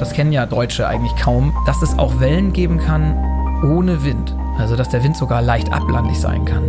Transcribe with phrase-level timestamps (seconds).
[0.00, 4.34] das kennen ja Deutsche eigentlich kaum, dass es auch Wellen geben kann ohne Wind.
[4.60, 6.64] Also dass der Wind sogar leicht ablandig sein kann.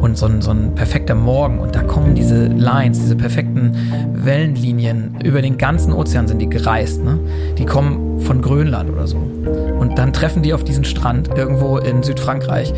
[0.00, 1.58] Und so ein, so ein perfekter Morgen.
[1.58, 3.76] Und da kommen diese Lines, diese perfekten
[4.14, 5.16] Wellenlinien.
[5.22, 7.02] Über den ganzen Ozean sind die gereist.
[7.04, 7.18] Ne?
[7.58, 9.18] Die kommen von Grönland oder so.
[9.18, 12.72] Und dann treffen die auf diesen Strand irgendwo in Südfrankreich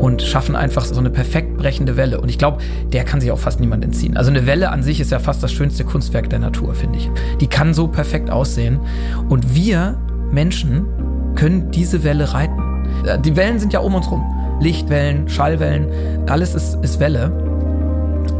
[0.00, 2.20] und schaffen einfach so eine perfekt brechende Welle.
[2.20, 2.58] Und ich glaube,
[2.92, 4.16] der kann sich auch fast niemand entziehen.
[4.16, 7.10] Also eine Welle an sich ist ja fast das schönste Kunstwerk der Natur, finde ich.
[7.40, 8.80] Die kann so perfekt aussehen.
[9.28, 9.98] Und wir
[10.30, 10.86] Menschen
[11.34, 12.67] können diese Welle reiten.
[13.04, 14.24] Äh, die Wellen sind ja um uns rum.
[14.60, 15.86] Lichtwellen, Schallwellen,
[16.28, 17.30] alles ist, ist Welle.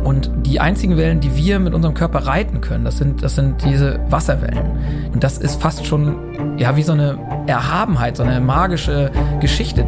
[0.05, 3.62] Und die einzigen Wellen, die wir mit unserem Körper reiten können, das sind, das sind
[3.65, 5.11] diese Wasserwellen.
[5.12, 9.84] Und das ist fast schon, ja, wie so eine Erhabenheit, so eine magische Geschichte.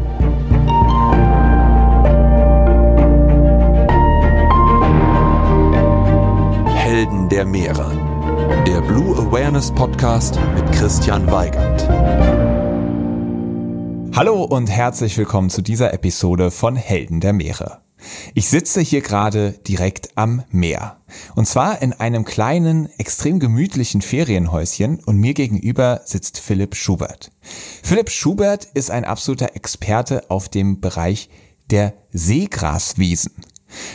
[6.75, 7.91] Helden der Meere.
[8.67, 11.87] Der Blue Awareness Podcast mit Christian Weigand.
[14.13, 17.81] Hallo und herzlich willkommen zu dieser Episode von Helden der Meere.
[18.33, 20.97] Ich sitze hier gerade direkt am Meer.
[21.35, 27.31] Und zwar in einem kleinen, extrem gemütlichen Ferienhäuschen und mir gegenüber sitzt Philipp Schubert.
[27.83, 31.29] Philipp Schubert ist ein absoluter Experte auf dem Bereich
[31.69, 33.31] der Seegraswiesen.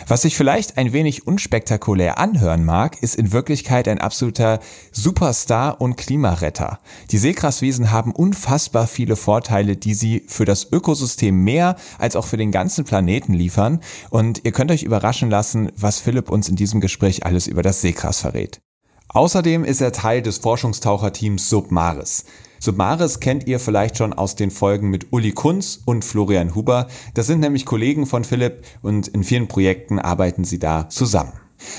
[0.06, 4.60] Was sich vielleicht ein wenig unspektakulär anhören mag, ist in Wirklichkeit ein absoluter
[4.92, 6.78] Superstar und Klimaretter.
[7.10, 12.36] Die Seegraswiesen haben unfassbar viele Vorteile, die sie für das Ökosystem mehr als auch für
[12.36, 13.80] den ganzen Planeten liefern.
[14.10, 17.80] Und ihr könnt euch überraschen lassen, was Philipp uns in diesem Gespräch alles über das
[17.80, 18.60] Seegras verrät.
[19.08, 22.24] Außerdem ist er Teil des Forschungstaucherteams Submaris.
[22.58, 26.86] Submaris kennt ihr vielleicht schon aus den Folgen mit Uli Kunz und Florian Huber.
[27.14, 31.32] Das sind nämlich Kollegen von Philipp und in vielen Projekten arbeiten sie da zusammen.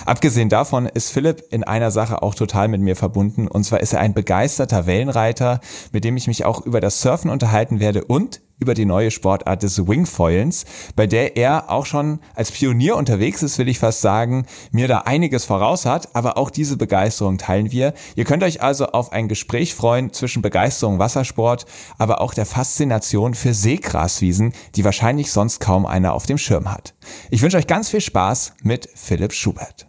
[0.06, 3.48] Abgesehen davon ist Philipp in einer Sache auch total mit mir verbunden.
[3.48, 5.60] Und zwar ist er ein begeisterter Wellenreiter,
[5.92, 9.64] mit dem ich mich auch über das Surfen unterhalten werde und über die neue Sportart
[9.64, 14.46] des Wingfoilens, bei der er auch schon als Pionier unterwegs ist, will ich fast sagen,
[14.72, 17.94] mir da einiges voraus hat, aber auch diese Begeisterung teilen wir.
[18.16, 21.66] Ihr könnt euch also auf ein Gespräch freuen zwischen Begeisterung Wassersport,
[21.98, 26.96] aber auch der Faszination für Seegraswiesen, die wahrscheinlich sonst kaum einer auf dem Schirm hat.
[27.30, 29.88] Ich wünsche euch ganz viel Spaß mit Philipp Schubert.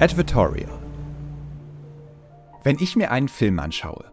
[0.00, 0.68] Advertorial
[2.62, 4.12] Wenn ich mir einen Film anschaue,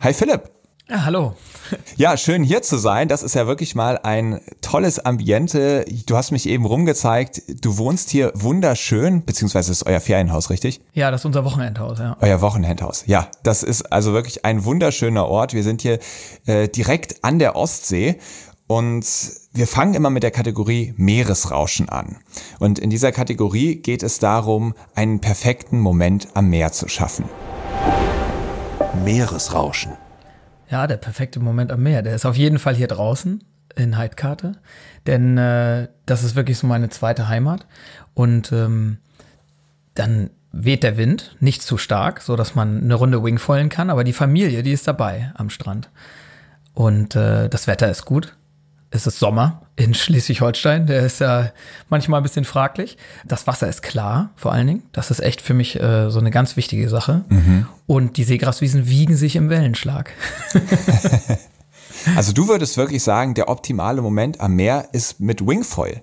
[0.00, 0.50] Hi Philipp.
[0.88, 1.36] Ja, hallo.
[1.96, 3.06] Ja, schön hier zu sein.
[3.06, 5.84] Das ist ja wirklich mal ein tolles Ambiente.
[6.06, 7.42] Du hast mich eben rumgezeigt.
[7.64, 10.80] Du wohnst hier wunderschön, beziehungsweise ist euer Ferienhaus, richtig?
[10.92, 12.16] Ja, das ist unser Wochenendhaus, ja.
[12.20, 13.04] Euer Wochenendhaus.
[13.06, 15.54] Ja, das ist also wirklich ein wunderschöner Ort.
[15.54, 16.00] Wir sind hier
[16.46, 18.18] äh, direkt an der Ostsee
[18.70, 19.04] und
[19.52, 22.18] wir fangen immer mit der Kategorie Meeresrauschen an.
[22.60, 27.24] Und in dieser Kategorie geht es darum, einen perfekten Moment am Meer zu schaffen.
[29.04, 29.94] Meeresrauschen.
[30.68, 32.02] Ja, der perfekte Moment am Meer.
[32.02, 33.42] Der ist auf jeden Fall hier draußen
[33.74, 34.52] in Heidkarte,
[35.04, 37.66] denn äh, das ist wirklich so meine zweite Heimat.
[38.14, 38.98] Und ähm,
[39.96, 44.04] dann weht der Wind, nicht zu stark, so dass man eine Runde Wingfoilen kann, aber
[44.04, 45.90] die Familie, die ist dabei am Strand.
[46.72, 48.36] Und äh, das Wetter ist gut.
[48.90, 50.86] Es ist Sommer in Schleswig-Holstein.
[50.86, 51.50] Der ist ja
[51.88, 52.96] manchmal ein bisschen fraglich.
[53.24, 54.82] Das Wasser ist klar, vor allen Dingen.
[54.92, 57.24] Das ist echt für mich äh, so eine ganz wichtige Sache.
[57.28, 57.66] Mhm.
[57.86, 60.12] Und die Seegraswiesen wiegen sich im Wellenschlag.
[62.16, 66.02] also du würdest wirklich sagen, der optimale Moment am Meer ist mit Wingfoil.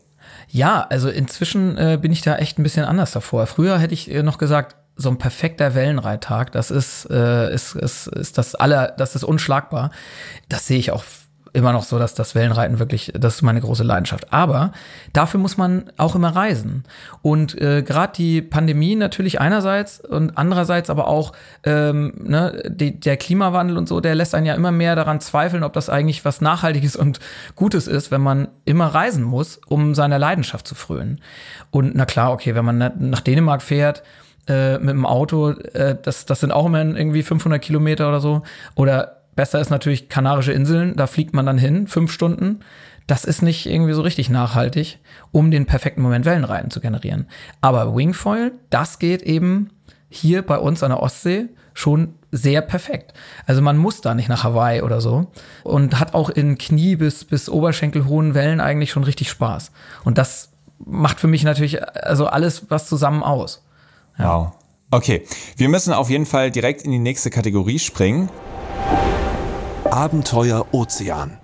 [0.49, 3.47] Ja, also inzwischen äh, bin ich da echt ein bisschen anders davor.
[3.47, 8.07] Früher hätte ich äh, noch gesagt, so ein perfekter Wellenreittag, das ist, äh, ist, ist,
[8.07, 9.91] ist das aller, das ist unschlagbar.
[10.49, 11.03] Das sehe ich auch
[11.53, 14.31] immer noch so, dass das Wellenreiten wirklich, das ist meine große Leidenschaft.
[14.33, 14.71] Aber
[15.13, 16.83] dafür muss man auch immer reisen.
[17.21, 21.33] Und äh, gerade die Pandemie natürlich einerseits und andererseits aber auch
[21.63, 25.63] ähm, ne, die, der Klimawandel und so, der lässt einen ja immer mehr daran zweifeln,
[25.63, 27.19] ob das eigentlich was Nachhaltiges und
[27.55, 31.21] Gutes ist, wenn man immer reisen muss, um seiner Leidenschaft zu frönen.
[31.71, 34.03] Und na klar, okay, wenn man nach Dänemark fährt,
[34.47, 38.43] äh, mit dem Auto, äh, das, das sind auch immer irgendwie 500 Kilometer oder so.
[38.75, 42.61] Oder Besser ist natürlich Kanarische Inseln, da fliegt man dann hin, fünf Stunden.
[43.05, 44.99] Das ist nicht irgendwie so richtig nachhaltig,
[45.31, 47.27] um den perfekten Moment Wellenreiten zu generieren.
[47.61, 49.69] Aber Wingfoil, das geht eben
[50.09, 53.13] hier bei uns an der Ostsee schon sehr perfekt.
[53.45, 55.27] Also man muss da nicht nach Hawaii oder so
[55.63, 59.71] und hat auch in Knie bis, bis Oberschenkel hohen Wellen eigentlich schon richtig Spaß.
[60.03, 63.63] Und das macht für mich natürlich also alles was zusammen aus.
[64.17, 64.35] Ja.
[64.35, 64.51] Wow.
[64.89, 68.29] Okay, wir müssen auf jeden Fall direkt in die nächste Kategorie springen.
[69.97, 71.39] Abenteuer Ozean.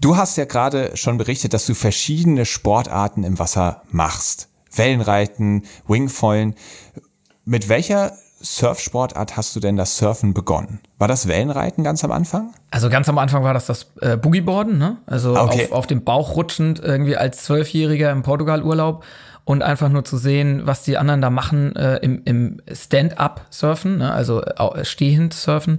[0.00, 4.48] Du hast ja gerade schon berichtet, dass du verschiedene Sportarten im Wasser machst.
[4.72, 6.54] Wellenreiten, Wingfoilen.
[7.44, 10.78] Mit welcher Surfsportart hast du denn das Surfen begonnen?
[10.98, 12.54] War das Wellenreiten ganz am Anfang?
[12.70, 14.96] Also ganz am Anfang war das das äh, Boogieboarden, ne?
[15.06, 15.66] Also okay.
[15.66, 19.04] auf, auf dem Bauch rutschend irgendwie als Zwölfjähriger im Portugal-Urlaub
[19.46, 24.12] und einfach nur zu sehen, was die anderen da machen äh, im, im Stand-up-Surfen, ne?
[24.12, 25.78] also äh, stehend surfen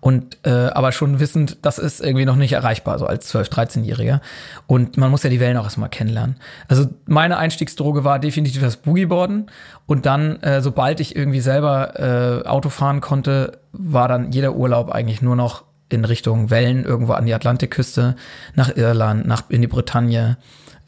[0.00, 4.20] und äh, aber schon wissend, das ist irgendwie noch nicht erreichbar, so als 12-, 13-Jähriger.
[4.66, 6.36] Und man muss ja die Wellen auch erstmal kennenlernen.
[6.66, 9.48] Also meine Einstiegsdroge war definitiv das Boogieboarden
[9.86, 14.90] und dann, äh, sobald ich irgendwie selber äh, Auto fahren konnte, war dann jeder Urlaub
[14.90, 18.16] eigentlich nur noch in Richtung Wellen irgendwo an die Atlantikküste,
[18.54, 20.38] nach Irland, nach in die Bretagne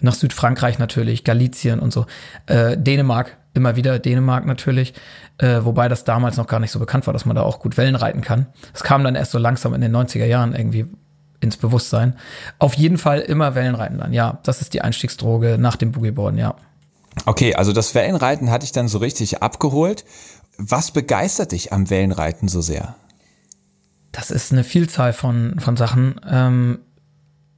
[0.00, 2.06] nach Südfrankreich natürlich, Galizien und so.
[2.46, 4.94] Äh, Dänemark, immer wieder Dänemark natürlich,
[5.38, 7.76] äh, wobei das damals noch gar nicht so bekannt war, dass man da auch gut
[7.76, 8.46] Wellen reiten kann.
[8.74, 10.86] Es kam dann erst so langsam in den 90er Jahren irgendwie
[11.40, 12.16] ins Bewusstsein.
[12.58, 14.38] Auf jeden Fall immer Wellenreiten dann, ja.
[14.42, 16.56] Das ist die Einstiegsdroge nach dem Boogieboarden, ja.
[17.24, 20.04] Okay, also das Wellenreiten hatte ich dann so richtig abgeholt.
[20.58, 22.96] Was begeistert dich am Wellenreiten so sehr?
[24.12, 26.20] Das ist eine Vielzahl von, von Sachen.
[26.26, 26.78] Ähm,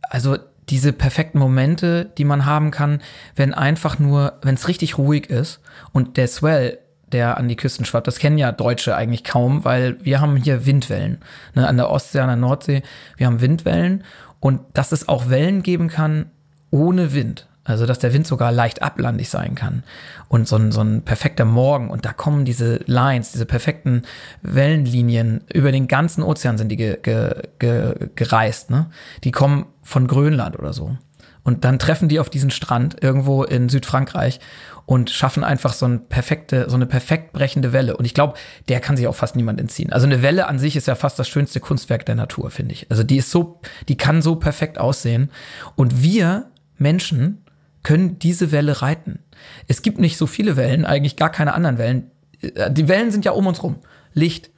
[0.02, 0.36] also
[0.68, 3.00] diese perfekten Momente, die man haben kann,
[3.36, 5.60] wenn einfach nur, wenn es richtig ruhig ist
[5.92, 6.78] und der Swell,
[7.12, 10.66] der an die Küsten schwappt, das kennen ja Deutsche eigentlich kaum, weil wir haben hier
[10.66, 11.22] Windwellen.
[11.54, 12.82] Ne, an der Ostsee, an der Nordsee,
[13.16, 14.04] wir haben Windwellen
[14.40, 16.30] und dass es auch Wellen geben kann
[16.70, 17.47] ohne Wind.
[17.68, 19.82] Also, dass der Wind sogar leicht ablandig sein kann.
[20.28, 21.90] Und so ein, so ein perfekter Morgen.
[21.90, 24.02] Und da kommen diese Lines, diese perfekten
[24.42, 25.44] Wellenlinien.
[25.52, 28.70] Über den ganzen Ozean sind die ge, ge, ge, gereist.
[28.70, 28.90] Ne?
[29.24, 30.96] Die kommen von Grönland oder so.
[31.44, 34.40] Und dann treffen die auf diesen Strand irgendwo in Südfrankreich
[34.84, 37.96] und schaffen einfach so, ein perfekte, so eine perfekt brechende Welle.
[37.96, 38.34] Und ich glaube,
[38.68, 39.92] der kann sich auch fast niemand entziehen.
[39.92, 42.90] Also eine Welle an sich ist ja fast das schönste Kunstwerk der Natur, finde ich.
[42.90, 45.30] Also die ist so, die kann so perfekt aussehen.
[45.76, 47.44] Und wir Menschen
[47.82, 49.20] können diese Welle reiten.
[49.66, 52.10] Es gibt nicht so viele Wellen, eigentlich gar keine anderen Wellen.
[52.40, 53.76] Äh, die Wellen sind ja um uns rum.
[54.14, 54.50] Licht,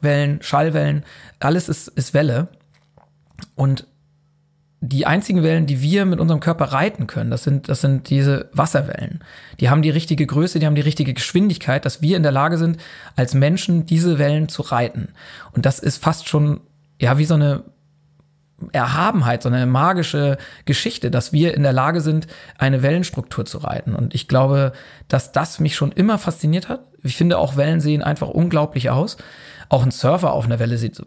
[0.00, 1.04] Wellen, Schallwellen,
[1.40, 2.48] alles ist, ist Welle.
[3.54, 3.86] Und
[4.80, 8.50] die einzigen Wellen, die wir mit unserem Körper reiten können, das sind, das sind diese
[8.52, 9.24] Wasserwellen.
[9.60, 12.58] Die haben die richtige Größe, die haben die richtige Geschwindigkeit, dass wir in der Lage
[12.58, 12.76] sind,
[13.16, 15.08] als Menschen diese Wellen zu reiten.
[15.52, 16.60] Und das ist fast schon,
[17.00, 17.64] ja, wie so eine
[18.72, 22.26] Erhabenheit, so eine magische Geschichte, dass wir in der Lage sind,
[22.58, 23.94] eine Wellenstruktur zu reiten.
[23.94, 24.72] Und ich glaube,
[25.08, 26.80] dass das mich schon immer fasziniert hat.
[27.02, 29.16] Ich finde auch Wellen sehen einfach unglaublich aus.
[29.68, 31.02] Auch ein Surfer auf einer Welle sieht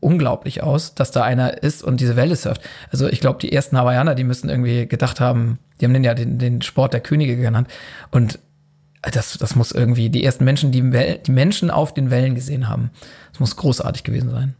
[0.00, 2.62] unglaublich aus, dass da einer ist und diese Welle surft.
[2.90, 6.14] Also ich glaube, die ersten Hawaiianer, die müssen irgendwie gedacht haben, die haben den ja
[6.14, 7.68] den, den Sport der Könige genannt.
[8.10, 8.40] Und
[9.02, 12.90] das, das muss irgendwie die ersten Menschen, die, die Menschen auf den Wellen gesehen haben.
[13.32, 14.54] Das muss großartig gewesen sein.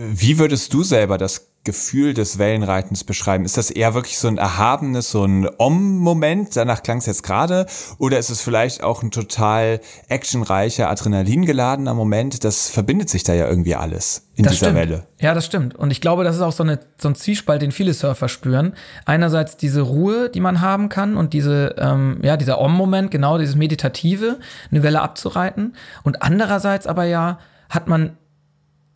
[0.00, 3.44] Wie würdest du selber das Gefühl des Wellenreitens beschreiben?
[3.44, 7.66] Ist das eher wirklich so ein erhabenes, so ein Om-Moment, danach klang es jetzt gerade,
[7.98, 12.44] oder ist es vielleicht auch ein total actionreicher, adrenalingeladener Moment?
[12.44, 14.78] Das verbindet sich da ja irgendwie alles in das dieser stimmt.
[14.78, 15.06] Welle.
[15.18, 15.74] Ja, das stimmt.
[15.74, 18.74] Und ich glaube, das ist auch so, eine, so ein Zwiespalt, den viele Surfer spüren.
[19.04, 23.56] Einerseits diese Ruhe, die man haben kann und diese, ähm, ja, dieser Om-Moment, genau dieses
[23.56, 24.38] Meditative,
[24.70, 25.74] eine Welle abzureiten.
[26.04, 28.16] Und andererseits aber ja, hat man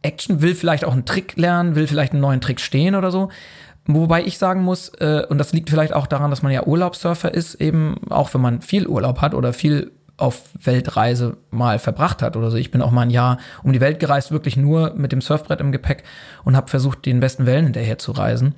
[0.03, 3.31] Action, will vielleicht auch einen Trick lernen, will vielleicht einen neuen Trick stehen oder so.
[3.87, 7.33] Wobei ich sagen muss, äh, und das liegt vielleicht auch daran, dass man ja Urlaubssurfer
[7.33, 12.37] ist, eben auch wenn man viel Urlaub hat oder viel auf Weltreise mal verbracht hat
[12.37, 12.57] oder so.
[12.57, 15.61] Ich bin auch mal ein Jahr um die Welt gereist, wirklich nur mit dem Surfbrett
[15.61, 16.05] im Gepäck
[16.45, 18.55] und habe versucht, den besten Wellen hinterher zu reisen.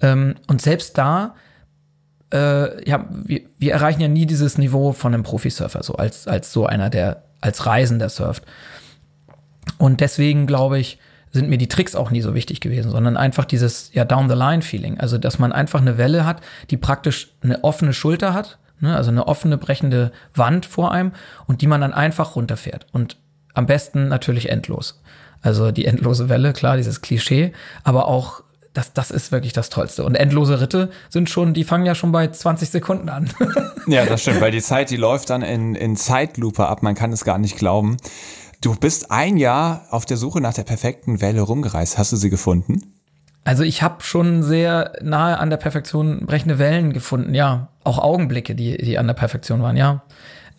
[0.00, 1.34] Ähm, und selbst da,
[2.32, 6.52] äh, ja, wir, wir erreichen ja nie dieses Niveau von einem Profisurfer, so als, als
[6.52, 8.44] so einer, der als Reisender surft.
[9.78, 10.98] Und deswegen glaube ich,
[11.32, 14.34] sind mir die Tricks auch nie so wichtig gewesen, sondern einfach dieses ja down the
[14.34, 18.58] line Feeling, also dass man einfach eine Welle hat, die praktisch eine offene Schulter hat,
[18.80, 21.12] ne, also eine offene brechende Wand vor einem
[21.46, 23.16] und die man dann einfach runterfährt und
[23.54, 25.00] am besten natürlich endlos.
[25.42, 27.52] Also die endlose Welle, klar, dieses Klischee,
[27.84, 30.04] aber auch das, das ist wirklich das Tollste.
[30.04, 33.28] Und endlose Ritte sind schon, die fangen ja schon bei 20 Sekunden an.
[33.88, 36.82] ja, das stimmt, weil die Zeit, die läuft dann in, in Zeitlupe ab.
[36.82, 37.96] Man kann es gar nicht glauben.
[38.60, 41.96] Du bist ein Jahr auf der Suche nach der perfekten Welle rumgereist.
[41.96, 42.82] Hast du sie gefunden?
[43.42, 47.68] Also ich habe schon sehr nahe an der Perfektion brechende Wellen gefunden, ja.
[47.84, 50.02] Auch Augenblicke, die, die an der Perfektion waren, ja.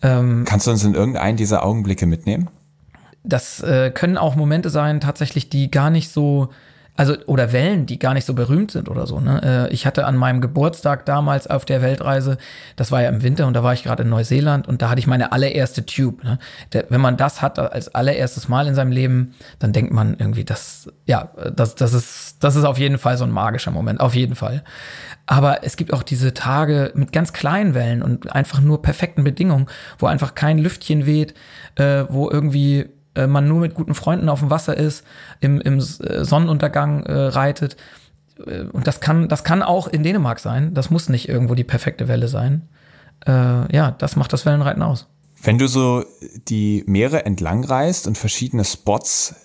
[0.02, 2.50] Ähm, Kannst du uns in irgendeinen dieser Augenblicke mitnehmen?
[3.22, 6.48] Das äh, können auch Momente sein, tatsächlich, die gar nicht so
[6.94, 9.18] also oder Wellen, die gar nicht so berühmt sind oder so.
[9.18, 9.68] Ne?
[9.70, 12.36] Äh, ich hatte an meinem Geburtstag damals auf der Weltreise,
[12.76, 14.98] das war ja im Winter und da war ich gerade in Neuseeland und da hatte
[14.98, 16.22] ich meine allererste Tube.
[16.22, 16.38] Ne?
[16.72, 20.44] Der, wenn man das hat als allererstes Mal in seinem Leben, dann denkt man irgendwie,
[20.44, 24.14] das, ja, das, das ist, das ist auf jeden Fall so ein magischer Moment, auf
[24.14, 24.62] jeden Fall.
[25.24, 29.66] Aber es gibt auch diese Tage mit ganz kleinen Wellen und einfach nur perfekten Bedingungen,
[29.98, 31.32] wo einfach kein Lüftchen weht,
[31.76, 35.04] äh, wo irgendwie äh, man nur mit guten Freunden auf dem Wasser ist,
[35.40, 37.76] im, im äh, Sonnenuntergang äh, reitet.
[38.46, 40.74] Äh, und das kann, das kann auch in Dänemark sein.
[40.74, 42.68] Das muss nicht irgendwo die perfekte Welle sein.
[43.24, 45.06] Ja, das macht das Wellenreiten aus.
[45.40, 46.04] Wenn du so
[46.48, 49.36] die Meere entlang reist und verschiedene Spots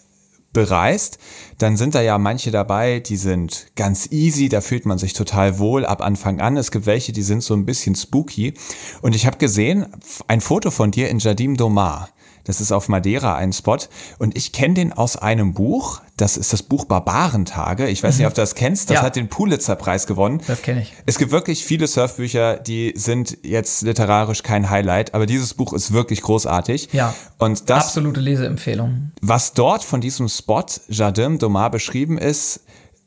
[0.52, 1.20] bereist,
[1.60, 5.60] dann sind da ja manche dabei, die sind ganz easy, da fühlt man sich total
[5.60, 6.58] wohl ab Anfang an.
[6.58, 8.56] Es gibt welche, die sind so ein bisschen spooky.
[9.04, 9.86] Und ich habe gesehen,
[10.28, 12.10] ein Foto von dir in Jardim Domar.
[12.48, 13.78] Das ist auf Madeira ein Spot.
[14.18, 16.02] Und ich kenne den aus einem Buch.
[16.16, 17.88] Das ist das Buch Barbarentage.
[17.88, 18.20] Ich weiß mhm.
[18.20, 18.90] nicht, ob du das kennst.
[18.90, 19.02] Das ja.
[19.04, 20.42] hat den Pulitzer-Preis gewonnen.
[20.48, 20.94] Das kenne ich.
[21.06, 25.14] Es gibt wirklich viele Surfbücher, die sind jetzt literarisch kein Highlight.
[25.14, 26.90] Aber dieses Buch ist wirklich großartig.
[26.94, 27.14] Ja.
[27.38, 27.88] Und das.
[27.88, 29.12] Absolute Leseempfehlung.
[29.22, 32.62] Was dort von diesem Spot Jardin Domar beschrieben ist,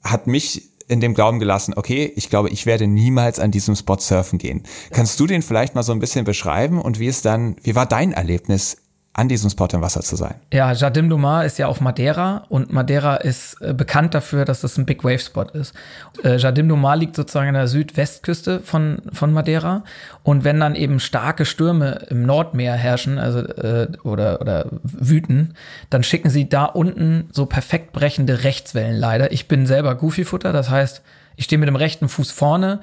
[0.04, 3.96] hat mich in dem Glauben gelassen, okay, ich glaube, ich werde niemals an diesem Spot
[3.98, 4.64] surfen gehen.
[4.90, 7.86] Kannst du den vielleicht mal so ein bisschen beschreiben und wie es dann, wie war
[7.86, 8.78] dein Erlebnis
[9.12, 10.36] an diesem Spot im Wasser zu sein.
[10.52, 14.62] Ja, Jardim du Mar ist ja auf Madeira und Madeira ist äh, bekannt dafür, dass
[14.62, 15.74] es ein Big Wave Spot ist.
[16.22, 19.82] Äh, Jardim du Mar liegt sozusagen an der Südwestküste von, von Madeira
[20.22, 25.54] und wenn dann eben starke Stürme im Nordmeer herrschen, also äh, oder, oder wüten,
[25.90, 29.32] dann schicken sie da unten so perfekt brechende Rechtswellen leider.
[29.32, 31.02] Ich bin selber Goofy-Futter, das heißt,
[31.36, 32.80] ich stehe mit dem rechten Fuß vorne,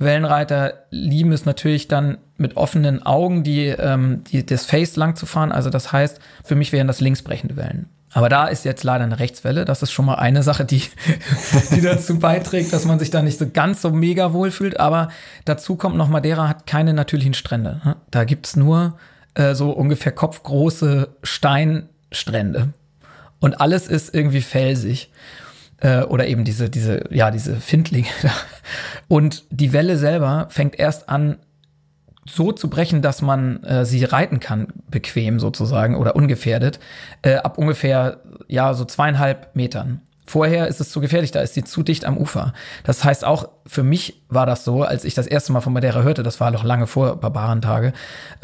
[0.00, 5.26] Wellenreiter lieben es natürlich dann mit offenen Augen, die, ähm, die das Face lang zu
[5.26, 5.52] fahren.
[5.52, 7.88] Also das heißt, für mich wären das linksbrechende Wellen.
[8.12, 9.64] Aber da ist jetzt leider eine Rechtswelle.
[9.64, 10.82] Das ist schon mal eine Sache, die,
[11.70, 14.80] die dazu beiträgt, dass man sich da nicht so ganz so mega wohl fühlt.
[14.80, 15.10] Aber
[15.44, 17.80] dazu kommt noch, Madeira hat keine natürlichen Strände.
[17.84, 17.96] Ne?
[18.10, 18.96] Da gibt's nur
[19.34, 22.72] äh, so ungefähr kopfgroße Steinstrände.
[23.38, 25.10] Und alles ist irgendwie felsig
[25.80, 28.08] äh, oder eben diese, diese, ja, diese Findlinge.
[29.08, 31.38] Und die Welle selber fängt erst an,
[32.26, 36.78] so zu brechen, dass man äh, sie reiten kann, bequem sozusagen oder ungefährdet,
[37.22, 40.02] äh, ab ungefähr, ja, so zweieinhalb Metern.
[40.26, 42.52] Vorher ist es zu gefährlich, da ist sie zu dicht am Ufer.
[42.84, 46.02] Das heißt auch, für mich war das so, als ich das erste Mal von Madeira
[46.02, 47.92] hörte, das war noch lange vor Barbarentage,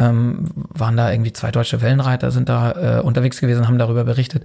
[0.00, 4.44] ähm, waren da irgendwie zwei deutsche Wellenreiter, sind da äh, unterwegs gewesen, haben darüber berichtet.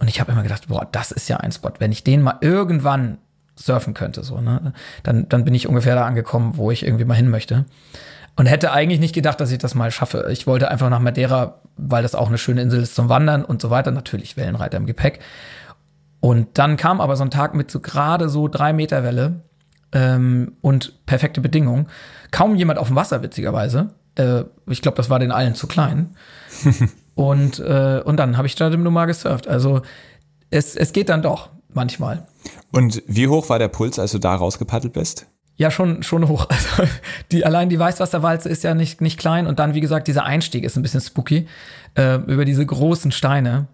[0.00, 1.72] Und ich habe immer gedacht, boah, das ist ja ein Spot.
[1.78, 3.18] Wenn ich den mal irgendwann
[3.56, 7.14] surfen könnte, so, ne, dann, dann bin ich ungefähr da angekommen, wo ich irgendwie mal
[7.14, 7.64] hin möchte.
[8.36, 10.28] Und hätte eigentlich nicht gedacht, dass ich das mal schaffe.
[10.30, 13.60] Ich wollte einfach nach Madeira, weil das auch eine schöne Insel ist zum Wandern und
[13.60, 13.90] so weiter.
[13.90, 15.18] Natürlich Wellenreiter im Gepäck.
[16.20, 19.42] Und dann kam aber so ein Tag mit so gerade so drei Meter Welle
[19.90, 21.88] ähm, und perfekte Bedingungen.
[22.30, 23.90] Kaum jemand auf dem Wasser, witzigerweise.
[24.14, 26.14] Äh, ich glaube, das war den allen zu klein.
[27.18, 29.48] Und, äh, und dann habe ich da nur mal gesurft.
[29.48, 29.82] Also
[30.50, 32.28] es, es geht dann doch manchmal.
[32.70, 35.26] Und wie hoch war der Puls, als du da rausgepaddelt bist?
[35.56, 36.46] Ja, schon, schon hoch.
[36.78, 36.88] Also
[37.32, 40.62] die, allein die Weißwasserwalze ist ja nicht, nicht klein und dann, wie gesagt, dieser Einstieg
[40.62, 41.48] ist ein bisschen spooky
[41.96, 43.66] äh, über diese großen Steine.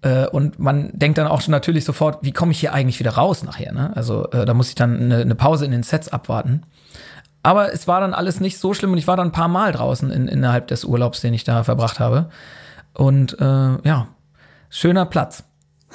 [0.00, 3.10] Äh, und man denkt dann auch schon natürlich sofort, wie komme ich hier eigentlich wieder
[3.10, 3.74] raus nachher?
[3.74, 3.94] Ne?
[3.94, 6.62] Also äh, da muss ich dann eine, eine Pause in den Sets abwarten.
[7.42, 9.72] Aber es war dann alles nicht so schlimm und ich war dann ein paar Mal
[9.72, 12.30] draußen in, innerhalb des Urlaubs, den ich da verbracht habe.
[12.98, 14.08] Und äh, ja,
[14.68, 15.44] schöner Platz.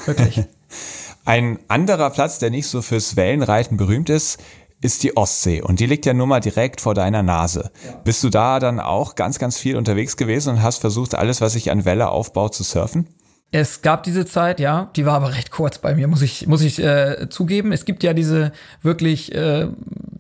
[0.05, 0.45] Wirklich.
[1.25, 4.41] Ein anderer Platz, der nicht so fürs Wellenreiten berühmt ist,
[4.79, 7.72] ist die Ostsee und die liegt ja nur mal direkt vor deiner Nase.
[7.86, 7.95] Ja.
[8.03, 11.53] Bist du da dann auch ganz, ganz viel unterwegs gewesen und hast versucht, alles, was
[11.53, 13.07] sich an Welle aufbaut, zu surfen?
[13.51, 16.62] Es gab diese Zeit, ja, die war aber recht kurz bei mir, muss ich, muss
[16.62, 17.72] ich äh, zugeben.
[17.72, 19.67] Es gibt ja diese wirklich äh,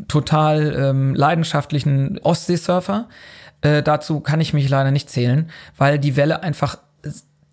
[0.07, 3.07] total ähm, leidenschaftlichen Ostseesurfer.
[3.63, 6.77] Äh, dazu kann ich mich leider nicht zählen, weil die Welle einfach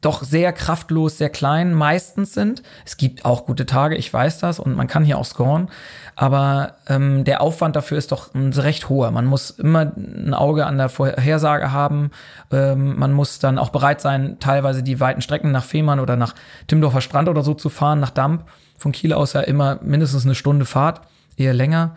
[0.01, 2.63] doch sehr kraftlos, sehr klein meistens sind.
[2.87, 5.69] Es gibt auch gute Tage, ich weiß das, und man kann hier auch scoren.
[6.17, 9.11] Aber ähm, der Aufwand dafür ist doch recht hoher.
[9.11, 12.11] Man muss immer ein Auge an der Vorhersage haben.
[12.51, 16.35] Ähm, man muss dann auch bereit sein, teilweise die weiten Strecken nach Fehmarn oder nach
[16.67, 18.45] Timdorfer Strand oder so zu fahren, nach Damp.
[18.79, 21.03] Von Kiel aus ja immer mindestens eine Stunde Fahrt,
[21.37, 21.97] eher länger.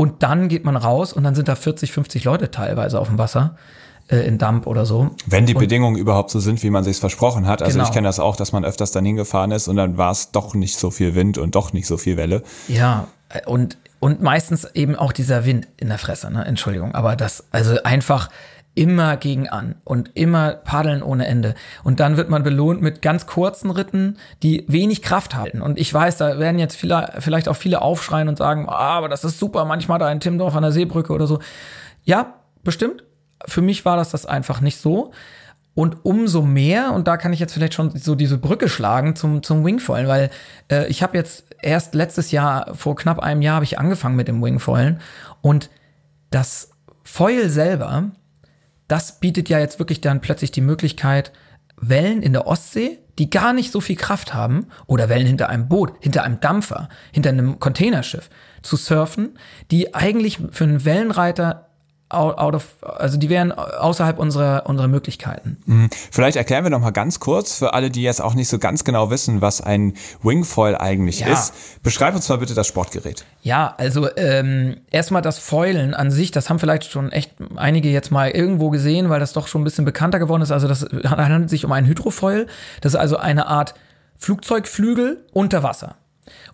[0.00, 3.18] Und dann geht man raus und dann sind da 40, 50 Leute teilweise auf dem
[3.18, 3.56] Wasser
[4.08, 5.10] äh, in Damp oder so.
[5.26, 7.60] Wenn die und, Bedingungen überhaupt so sind, wie man sich versprochen hat.
[7.60, 7.86] Also genau.
[7.86, 10.54] ich kenne das auch, dass man öfters dann hingefahren ist und dann war es doch
[10.54, 12.42] nicht so viel Wind und doch nicht so viel Welle.
[12.66, 13.08] Ja,
[13.44, 16.46] und, und meistens eben auch dieser Wind in der Fresse, ne?
[16.46, 16.94] Entschuldigung.
[16.94, 18.30] Aber das, also einfach
[18.80, 21.54] immer gegen an und immer paddeln ohne Ende.
[21.84, 25.60] Und dann wird man belohnt mit ganz kurzen Ritten, die wenig Kraft halten.
[25.60, 29.10] Und ich weiß, da werden jetzt viele, vielleicht auch viele aufschreien und sagen, ah, aber
[29.10, 31.40] das ist super, manchmal da in Timdorf an der Seebrücke oder so.
[32.04, 32.34] Ja,
[32.64, 33.04] bestimmt
[33.46, 35.12] für mich war das das einfach nicht so.
[35.74, 39.42] Und umso mehr, und da kann ich jetzt vielleicht schon so diese Brücke schlagen zum,
[39.42, 40.30] zum Wingfoilen, weil
[40.70, 44.28] äh, ich habe jetzt erst letztes Jahr, vor knapp einem Jahr, habe ich angefangen mit
[44.28, 45.00] dem Wingfoilen.
[45.40, 45.70] Und
[46.30, 46.72] das
[47.04, 48.10] Foil selber,
[48.90, 51.32] das bietet ja jetzt wirklich dann plötzlich die Möglichkeit,
[51.76, 55.68] Wellen in der Ostsee, die gar nicht so viel Kraft haben, oder Wellen hinter einem
[55.68, 58.28] Boot, hinter einem Dampfer, hinter einem Containerschiff
[58.62, 59.38] zu surfen,
[59.70, 61.69] die eigentlich für einen Wellenreiter
[62.10, 65.56] out of, also die wären außerhalb unserer, unserer Möglichkeiten.
[65.66, 65.90] Mhm.
[66.10, 68.84] Vielleicht erklären wir noch mal ganz kurz für alle, die jetzt auch nicht so ganz
[68.84, 71.28] genau wissen, was ein Wingfoil eigentlich ja.
[71.28, 71.54] ist.
[71.82, 73.24] Beschreib uns mal bitte das Sportgerät.
[73.42, 78.10] Ja, also ähm, erstmal das Foilen an sich, das haben vielleicht schon echt einige jetzt
[78.10, 80.50] mal irgendwo gesehen, weil das doch schon ein bisschen bekannter geworden ist.
[80.50, 82.48] Also das handelt sich um ein Hydrofoil.
[82.80, 83.74] Das ist also eine Art
[84.18, 85.96] Flugzeugflügel unter Wasser.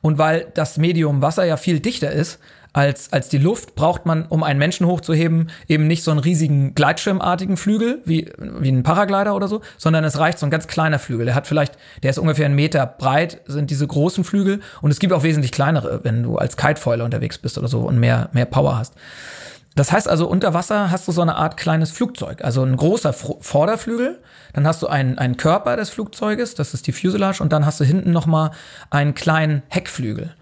[0.01, 2.39] Und weil das Medium Wasser ja viel dichter ist,
[2.77, 6.75] als, als die Luft braucht man, um einen Menschen hochzuheben, eben nicht so einen riesigen
[6.75, 10.99] Gleitschirmartigen Flügel, wie, wie ein Paraglider oder so, sondern es reicht so ein ganz kleiner
[10.99, 11.25] Flügel.
[11.25, 14.61] Der hat vielleicht, der ist ungefähr einen Meter breit, sind diese großen Flügel.
[14.83, 17.99] Und es gibt auch wesentlich kleinere, wenn du als Kitefoiler unterwegs bist oder so und
[17.99, 18.93] mehr, mehr Power hast.
[19.75, 23.15] Das heißt also, unter Wasser hast du so eine Art kleines Flugzeug, also ein großer
[23.15, 24.19] Vorderflügel,
[24.53, 27.81] dann hast du einen, einen Körper des Flugzeuges, das ist die Fuselage, und dann hast
[27.81, 28.51] du hinten nochmal
[28.91, 30.35] einen kleinen Heckflügel.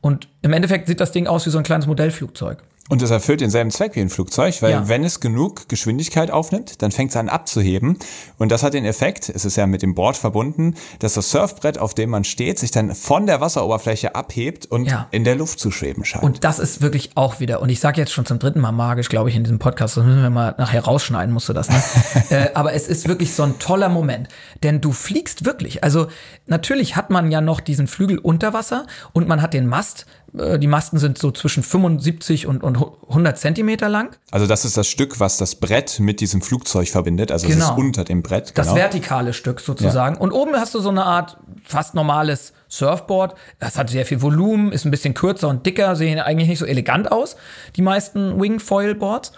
[0.00, 2.62] Und im Endeffekt sieht das Ding aus wie so ein kleines Modellflugzeug.
[2.88, 4.88] Und es erfüllt denselben Zweck wie ein Flugzeug, weil ja.
[4.88, 7.98] wenn es genug Geschwindigkeit aufnimmt, dann fängt es an abzuheben.
[8.38, 11.78] Und das hat den Effekt, es ist ja mit dem Board verbunden, dass das Surfbrett,
[11.78, 15.08] auf dem man steht, sich dann von der Wasseroberfläche abhebt und ja.
[15.10, 16.22] in der Luft zu schweben scheint.
[16.22, 19.08] Und das ist wirklich auch wieder, und ich sage jetzt schon zum dritten Mal magisch,
[19.08, 21.82] glaube ich, in diesem Podcast, das müssen wir mal nachher rausschneiden, musst du das, ne?
[22.30, 24.28] äh, aber es ist wirklich so ein toller Moment,
[24.62, 25.82] denn du fliegst wirklich.
[25.82, 26.06] Also
[26.46, 30.66] natürlich hat man ja noch diesen Flügel unter Wasser und man hat den Mast, die
[30.66, 34.16] Masten sind so zwischen 75 und, und 100 Zentimeter lang.
[34.30, 37.32] Also das ist das Stück, was das Brett mit diesem Flugzeug verbindet.
[37.32, 37.58] Also genau.
[37.58, 37.86] es ist genau.
[37.86, 38.54] unter dem Brett.
[38.54, 38.66] Genau.
[38.66, 40.16] Das vertikale Stück sozusagen.
[40.16, 40.20] Ja.
[40.20, 43.34] Und oben hast du so eine Art fast normales Surfboard.
[43.58, 46.66] Das hat sehr viel Volumen, ist ein bisschen kürzer und dicker, sehen eigentlich nicht so
[46.66, 47.36] elegant aus,
[47.76, 49.32] die meisten Wingfoil-Boards.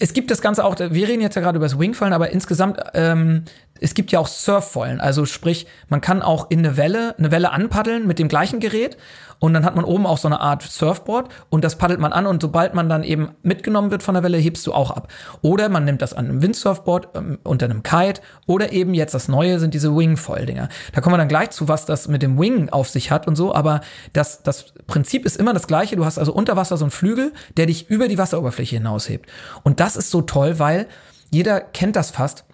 [0.00, 2.80] Es gibt das Ganze auch, wir reden jetzt ja gerade über das Wingfoilen, aber insgesamt
[2.94, 3.44] ähm,
[3.80, 5.00] es gibt ja auch Surfvollen.
[5.00, 8.96] Also sprich, man kann auch in eine Welle, eine Welle anpaddeln mit dem gleichen Gerät
[9.40, 12.26] und dann hat man oben auch so eine Art Surfboard und das paddelt man an
[12.26, 15.08] und sobald man dann eben mitgenommen wird von der Welle, hebst du auch ab.
[15.42, 19.28] Oder man nimmt das an einem Windsurfboard ähm, unter einem Kite oder eben jetzt das
[19.28, 20.68] Neue sind diese Wingfoil-Dinger.
[20.92, 23.36] Da kommen wir dann gleich zu, was das mit dem Wing auf sich hat und
[23.36, 23.80] so, aber
[24.12, 25.96] das, das Prinzip ist immer das gleiche.
[25.96, 29.28] Du hast also unter Wasser so einen Flügel, der dich über die Wasseroberfläche hinaushebt.
[29.62, 30.86] Und das ist so toll, weil
[31.30, 32.44] jeder kennt das fast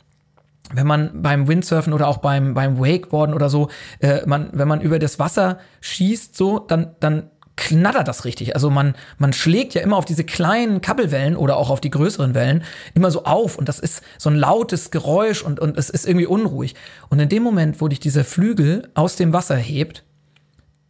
[0.73, 3.69] wenn man beim Windsurfen oder auch beim, beim Wakeboarden oder so,
[4.01, 8.55] äh, man, wenn man über das Wasser schießt, so, dann, dann knattert das richtig.
[8.55, 12.35] Also man, man schlägt ja immer auf diese kleinen Kappelwellen oder auch auf die größeren
[12.35, 16.07] Wellen immer so auf und das ist so ein lautes Geräusch und, und es ist
[16.07, 16.75] irgendwie unruhig.
[17.11, 20.05] Und in dem Moment, wo dich dieser Flügel aus dem Wasser hebt,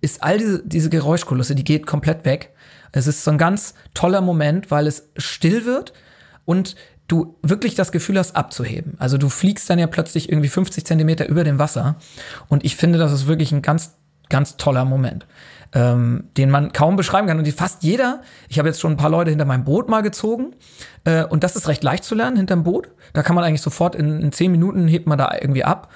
[0.00, 2.54] ist all diese, diese Geräuschkulisse, die geht komplett weg.
[2.92, 5.92] Es ist so ein ganz toller Moment, weil es still wird
[6.44, 6.76] und
[7.10, 8.94] du wirklich das Gefühl hast, abzuheben.
[8.98, 11.96] Also du fliegst dann ja plötzlich irgendwie 50 Zentimeter über dem Wasser.
[12.48, 13.94] Und ich finde, das ist wirklich ein ganz,
[14.28, 15.26] ganz toller Moment,
[15.72, 17.38] ähm, den man kaum beschreiben kann.
[17.38, 20.02] Und die fast jeder, ich habe jetzt schon ein paar Leute hinter meinem Boot mal
[20.02, 20.54] gezogen.
[21.04, 22.88] Äh, und das ist recht leicht zu lernen hinterm Boot.
[23.12, 25.92] Da kann man eigentlich sofort in, in zehn Minuten hebt man da irgendwie ab.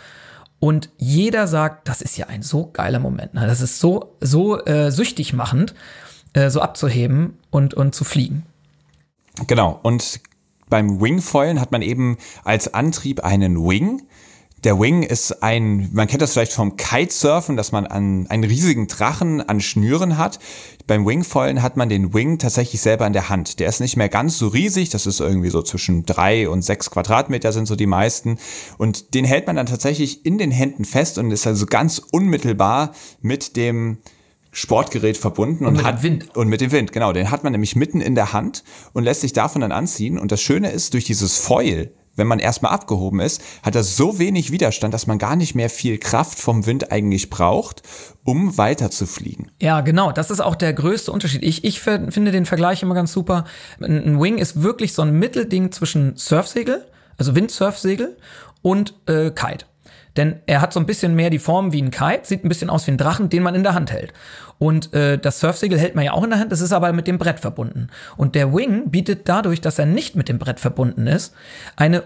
[0.58, 3.34] Und jeder sagt, das ist ja ein so geiler Moment.
[3.34, 3.46] Ne?
[3.46, 5.74] Das ist so, so äh, süchtig machend,
[6.32, 8.46] äh, so abzuheben und, und zu fliegen.
[9.46, 9.78] Genau.
[9.82, 10.20] Und
[10.68, 14.02] beim Wingfoilen hat man eben als Antrieb einen Wing.
[14.64, 18.86] Der Wing ist ein, man kennt das vielleicht vom Kitesurfen, dass man an einen riesigen
[18.86, 20.38] Drachen an Schnüren hat.
[20.86, 23.60] Beim Wingfoilen hat man den Wing tatsächlich selber in der Hand.
[23.60, 26.90] Der ist nicht mehr ganz so riesig, das ist irgendwie so zwischen drei und sechs
[26.90, 28.38] Quadratmeter sind so die meisten.
[28.78, 32.92] Und den hält man dann tatsächlich in den Händen fest und ist also ganz unmittelbar
[33.20, 33.98] mit dem
[34.54, 36.36] Sportgerät verbunden und, und mit hat dem Wind.
[36.36, 39.20] und mit dem Wind, genau, den hat man nämlich mitten in der Hand und lässt
[39.20, 43.20] sich davon dann anziehen und das Schöne ist durch dieses Foil wenn man erstmal abgehoben
[43.20, 46.92] ist, hat er so wenig Widerstand, dass man gar nicht mehr viel Kraft vom Wind
[46.92, 47.82] eigentlich braucht,
[48.24, 49.50] um weiter zu fliegen.
[49.60, 50.12] Ja, genau.
[50.12, 51.42] Das ist auch der größte Unterschied.
[51.42, 53.44] Ich, ich finde den Vergleich immer ganz super.
[53.80, 56.86] Ein Wing ist wirklich so ein Mittelding zwischen Surfsegel,
[57.18, 58.16] also Windsurfsegel
[58.62, 59.66] und äh, Kite.
[60.16, 62.70] Denn er hat so ein bisschen mehr die Form wie ein Kite, sieht ein bisschen
[62.70, 64.12] aus wie ein Drachen, den man in der Hand hält.
[64.58, 67.06] Und äh, das Surfsegel hält man ja auch in der Hand, das ist aber mit
[67.06, 67.88] dem Brett verbunden.
[68.16, 71.34] Und der Wing bietet dadurch, dass er nicht mit dem Brett verbunden ist,
[71.76, 72.04] eine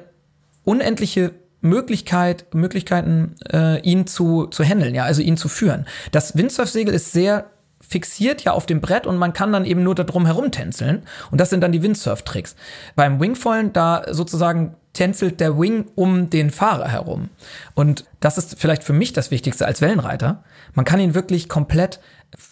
[0.64, 5.86] unendliche Möglichkeit, Möglichkeiten, äh, ihn zu, zu handeln, ja, also ihn zu führen.
[6.12, 9.94] Das Windsurfsegel ist sehr fixiert ja auf dem Brett und man kann dann eben nur
[9.94, 11.04] darum herumtänzeln.
[11.30, 12.54] Und das sind dann die Windsurf-Tricks.
[12.96, 17.30] Beim Wingfoilen, da sozusagen tänzelt der Wing um den Fahrer herum.
[17.74, 20.42] Und das ist vielleicht für mich das Wichtigste als Wellenreiter.
[20.74, 22.00] Man kann ihn wirklich komplett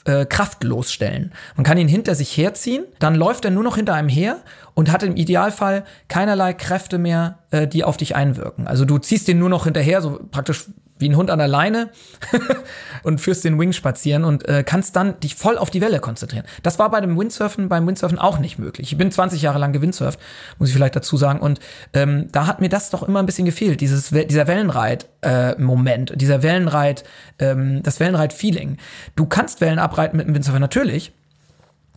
[0.05, 1.33] äh, kraftlos stellen.
[1.57, 4.39] Man kann ihn hinter sich herziehen, dann läuft er nur noch hinter einem her
[4.75, 8.69] und hat im Idealfall keinerlei Kräfte mehr, äh, die auf dich einwirken.
[8.69, 10.67] Also du ziehst den nur noch hinterher, so praktisch
[10.99, 11.91] wie ein Hund an der Leine
[13.03, 16.45] und führst den Wing spazieren und äh, kannst dann dich voll auf die Welle konzentrieren.
[16.63, 18.93] Das war bei dem Windsurfen, beim Windsurfen auch nicht möglich.
[18.93, 20.19] Ich bin 20 Jahre lang gewindsurft,
[20.59, 21.41] muss ich vielleicht dazu sagen.
[21.41, 21.61] Und
[21.93, 26.43] ähm, da hat mir das doch immer ein bisschen gefehlt, dieses, dieser Wellenreit-Moment, äh, dieser
[26.43, 27.05] Wellenreit,
[27.39, 28.79] ähm, das Wellenreit-Feeling.
[29.17, 31.13] Du kannst Wellen abreiten mit dem Windsurfer, natürlich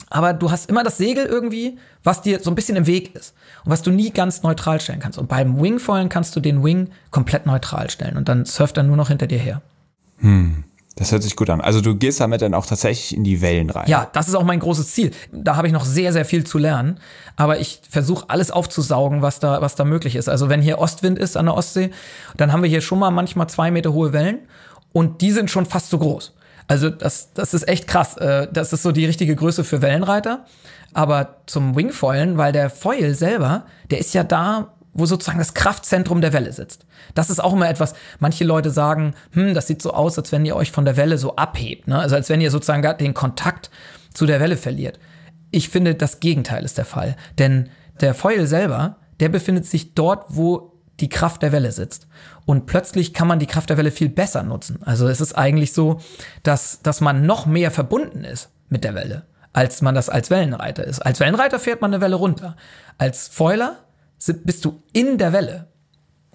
[0.09, 3.33] aber du hast immer das Segel irgendwie, was dir so ein bisschen im Weg ist
[3.63, 5.19] und was du nie ganz neutral stellen kannst.
[5.19, 8.97] Und beim Wingfoilen kannst du den Wing komplett neutral stellen und dann surft er nur
[8.97, 9.61] noch hinter dir her.
[10.19, 10.63] Hm.
[10.99, 11.61] Das hört sich gut an.
[11.61, 13.87] Also du gehst damit dann auch tatsächlich in die Wellen rein.
[13.87, 15.11] Ja, das ist auch mein großes Ziel.
[15.31, 16.99] Da habe ich noch sehr, sehr viel zu lernen.
[17.37, 20.27] Aber ich versuche alles aufzusaugen, was da, was da möglich ist.
[20.27, 21.91] Also wenn hier Ostwind ist an der Ostsee,
[22.35, 24.39] dann haben wir hier schon mal manchmal zwei Meter hohe Wellen
[24.91, 26.33] und die sind schon fast so groß.
[26.69, 28.15] Also das, das ist echt krass.
[28.17, 30.45] Äh, das ist so die richtige Größe für Wellenreiter.
[30.93, 36.21] Aber zum Wingfoilen, weil der Foil selber, der ist ja da, wo sozusagen das Kraftzentrum
[36.21, 36.85] der Welle sitzt.
[37.15, 40.45] Das ist auch immer etwas, manche Leute sagen, hm, das sieht so aus, als wenn
[40.45, 41.87] ihr euch von der Welle so abhebt.
[41.87, 41.97] Ne?
[41.97, 43.71] Also als wenn ihr sozusagen den Kontakt
[44.13, 44.99] zu der Welle verliert.
[45.49, 47.15] Ich finde, das Gegenteil ist der Fall.
[47.39, 52.07] Denn der Foil selber, der befindet sich dort, wo die Kraft der Welle sitzt.
[52.45, 54.79] Und plötzlich kann man die Kraft der Welle viel besser nutzen.
[54.83, 55.99] Also es ist eigentlich so,
[56.43, 60.83] dass, dass man noch mehr verbunden ist mit der Welle, als man das als Wellenreiter
[60.83, 60.99] ist.
[60.99, 62.55] Als Wellenreiter fährt man eine Welle runter.
[62.97, 63.77] Als Foiler
[64.43, 65.67] bist du in der Welle,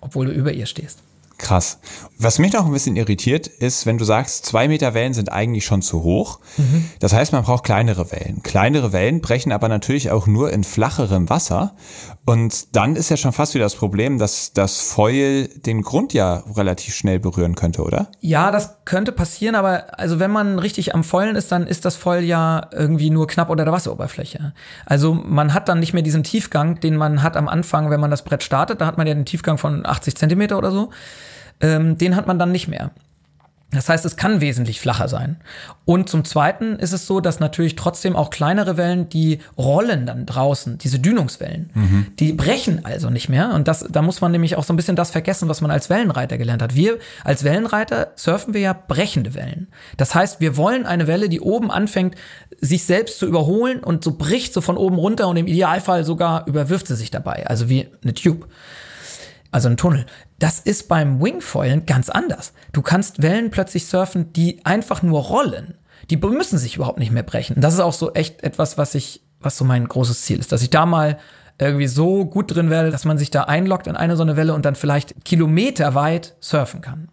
[0.01, 1.01] obwohl du über ihr stehst.
[1.45, 1.79] Krass.
[2.17, 5.67] Was mich noch ein bisschen irritiert, ist, wenn du sagst, zwei Meter Wellen sind eigentlich
[5.67, 6.41] schon zu hoch.
[6.57, 6.87] Mhm.
[7.01, 8.43] Das heißt, man braucht kleinere Wellen.
[8.43, 11.77] Kleinere Wellen brechen aber natürlich auch nur in flacherem Wasser.
[12.25, 16.43] Und dann ist ja schon fast wieder das Problem, dass das Foil den Grund ja
[16.57, 18.09] relativ schnell berühren könnte, oder?
[18.21, 21.95] Ja, das könnte passieren, aber also wenn man richtig am Foilen ist, dann ist das
[21.95, 24.55] Foil ja irgendwie nur knapp unter der Wasseroberfläche.
[24.87, 28.11] Also man hat dann nicht mehr diesen Tiefgang, den man hat am Anfang, wenn man
[28.11, 28.81] das Brett startet.
[28.81, 30.89] Da hat man ja den Tiefgang von 80 Zentimeter oder so
[31.61, 32.91] ähm, den hat man dann nicht mehr.
[33.75, 35.37] Das heißt, es kann wesentlich flacher sein.
[35.85, 40.27] Und zum Zweiten ist es so, dass natürlich trotzdem auch kleinere Wellen, die rollen dann
[40.27, 42.07] draußen, diese Dünungswellen, mhm.
[42.19, 43.53] die brechen also nicht mehr.
[43.53, 45.91] Und das, da muss man nämlich auch so ein bisschen das vergessen, was man als
[45.91, 46.75] Wellenreiter gelernt hat.
[46.75, 49.69] Wir als Wellenreiter surfen wir ja brechende Wellen.
[49.97, 52.15] Das heißt, wir wollen eine Welle, die oben anfängt,
[52.61, 56.47] sich selbst zu überholen und so bricht so von oben runter und im Idealfall sogar
[56.47, 57.47] überwirft sie sich dabei.
[57.47, 58.47] Also wie eine Tube
[59.55, 60.05] also ein Tunnel.
[60.41, 62.53] Das ist beim Wingfoilen ganz anders.
[62.73, 65.75] Du kannst Wellen plötzlich surfen, die einfach nur rollen.
[66.11, 67.61] Die müssen sich überhaupt nicht mehr brechen.
[67.61, 70.63] Das ist auch so echt etwas, was ich, was so mein großes Ziel ist, dass
[70.63, 71.19] ich da mal
[71.61, 74.55] irgendwie so gut drin werde, dass man sich da einloggt in eine so eine Welle
[74.55, 77.09] und dann vielleicht kilometerweit surfen kann.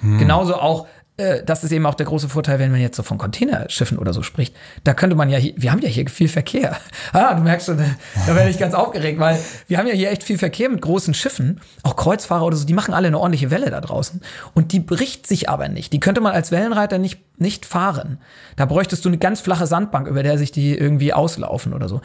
[0.00, 0.18] Hm.
[0.18, 0.86] Genauso auch
[1.20, 4.12] äh, das ist eben auch der große Vorteil, wenn man jetzt so von Containerschiffen oder
[4.12, 4.56] so spricht.
[4.84, 6.76] Da könnte man ja hier, wir haben ja hier viel Verkehr.
[7.12, 10.22] Ah, du merkst schon, da werde ich ganz aufgeregt, weil wir haben ja hier echt
[10.22, 13.70] viel Verkehr mit großen Schiffen, auch Kreuzfahrer oder so, die machen alle eine ordentliche Welle
[13.70, 14.20] da draußen.
[14.54, 15.92] Und die bricht sich aber nicht.
[15.92, 18.18] Die könnte man als Wellenreiter nicht, nicht fahren.
[18.56, 22.00] Da bräuchtest du eine ganz flache Sandbank, über der sich die irgendwie auslaufen oder so.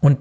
[0.00, 0.18] Und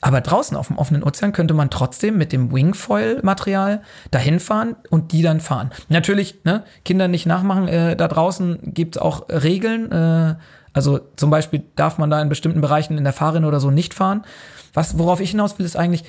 [0.00, 5.12] Aber draußen auf dem offenen Ozean könnte man trotzdem mit dem Wingfoil-Material dahin fahren und
[5.12, 5.70] die dann fahren.
[5.88, 9.90] Natürlich, ne, Kinder nicht nachmachen, äh, da draußen gibt es auch Regeln.
[9.90, 10.36] Äh,
[10.72, 13.94] also zum Beispiel darf man da in bestimmten Bereichen in der Fahrrinne oder so nicht
[13.94, 14.22] fahren.
[14.74, 16.04] Was, worauf ich hinaus will, ist eigentlich,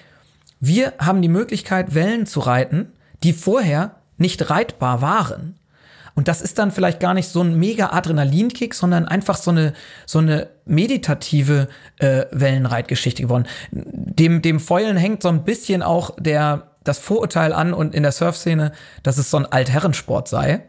[0.60, 2.92] wir haben die Möglichkeit, Wellen zu reiten,
[3.24, 5.59] die vorher nicht reitbar waren.
[6.20, 9.72] Und das ist dann vielleicht gar nicht so ein mega Adrenalinkick, sondern einfach so eine,
[10.06, 13.46] so eine meditative äh, Wellenreitgeschichte geworden.
[13.72, 18.12] Dem, dem Fäulen hängt so ein bisschen auch der, das Vorurteil an und in der
[18.12, 20.66] Surfszene, dass es so ein Altherrensport sei.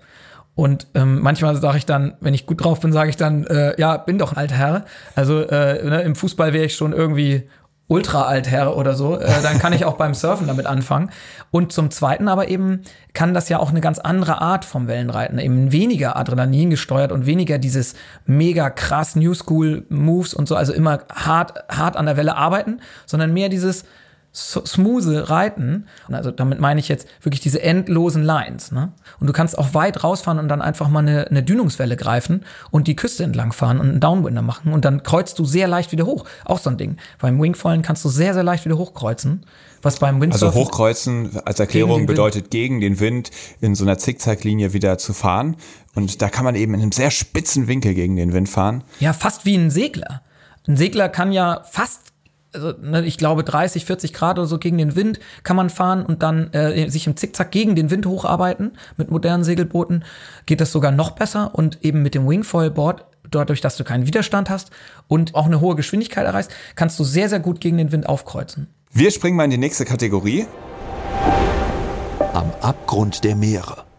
[0.54, 3.74] Und ähm, manchmal sage ich dann, wenn ich gut drauf bin, sage ich dann, äh,
[3.76, 4.84] ja, bin doch ein alter Herr.
[5.16, 7.48] Also äh, ne, im Fußball wäre ich schon irgendwie
[7.90, 11.10] ultra Altherr oder so, äh, dann kann ich auch beim Surfen damit anfangen.
[11.50, 12.82] Und zum Zweiten aber eben
[13.14, 17.26] kann das ja auch eine ganz andere Art vom Wellenreiten, eben weniger Adrenalin gesteuert und
[17.26, 17.94] weniger dieses
[18.26, 22.80] mega krass New School Moves und so, also immer hart, hart an der Welle arbeiten,
[23.06, 23.84] sondern mehr dieses
[24.32, 25.86] smooth reiten.
[26.08, 28.70] Und also damit meine ich jetzt wirklich diese endlosen Lines.
[28.70, 28.92] Ne?
[29.18, 32.86] Und du kannst auch weit rausfahren und dann einfach mal eine, eine Dünungswelle greifen und
[32.86, 34.72] die Küste entlang fahren und einen Downwinder machen.
[34.72, 36.24] Und dann kreuzt du sehr leicht wieder hoch.
[36.44, 36.96] Auch so ein Ding.
[37.18, 39.44] Beim Wingfallen kannst du sehr, sehr leicht wieder hochkreuzen.
[39.82, 43.96] Was beim Windsurfen Also hochkreuzen als Erklärung gegen bedeutet gegen den Wind in so einer
[43.96, 45.56] Zickzacklinie wieder zu fahren.
[45.94, 48.84] Und da kann man eben in einem sehr spitzen Winkel gegen den Wind fahren.
[49.00, 50.22] Ja, fast wie ein Segler.
[50.68, 52.09] Ein Segler kann ja fast
[52.52, 56.04] also, ne, ich glaube 30, 40 Grad oder so gegen den Wind kann man fahren
[56.04, 58.72] und dann äh, sich im Zickzack gegen den Wind hocharbeiten.
[58.96, 60.04] Mit modernen Segelbooten
[60.46, 64.50] geht das sogar noch besser und eben mit dem Wingfoil-Board, dadurch, dass du keinen Widerstand
[64.50, 64.70] hast
[65.06, 68.68] und auch eine hohe Geschwindigkeit erreichst, kannst du sehr, sehr gut gegen den Wind aufkreuzen.
[68.92, 70.46] Wir springen mal in die nächste Kategorie.
[72.32, 73.89] Am Abgrund der Meere.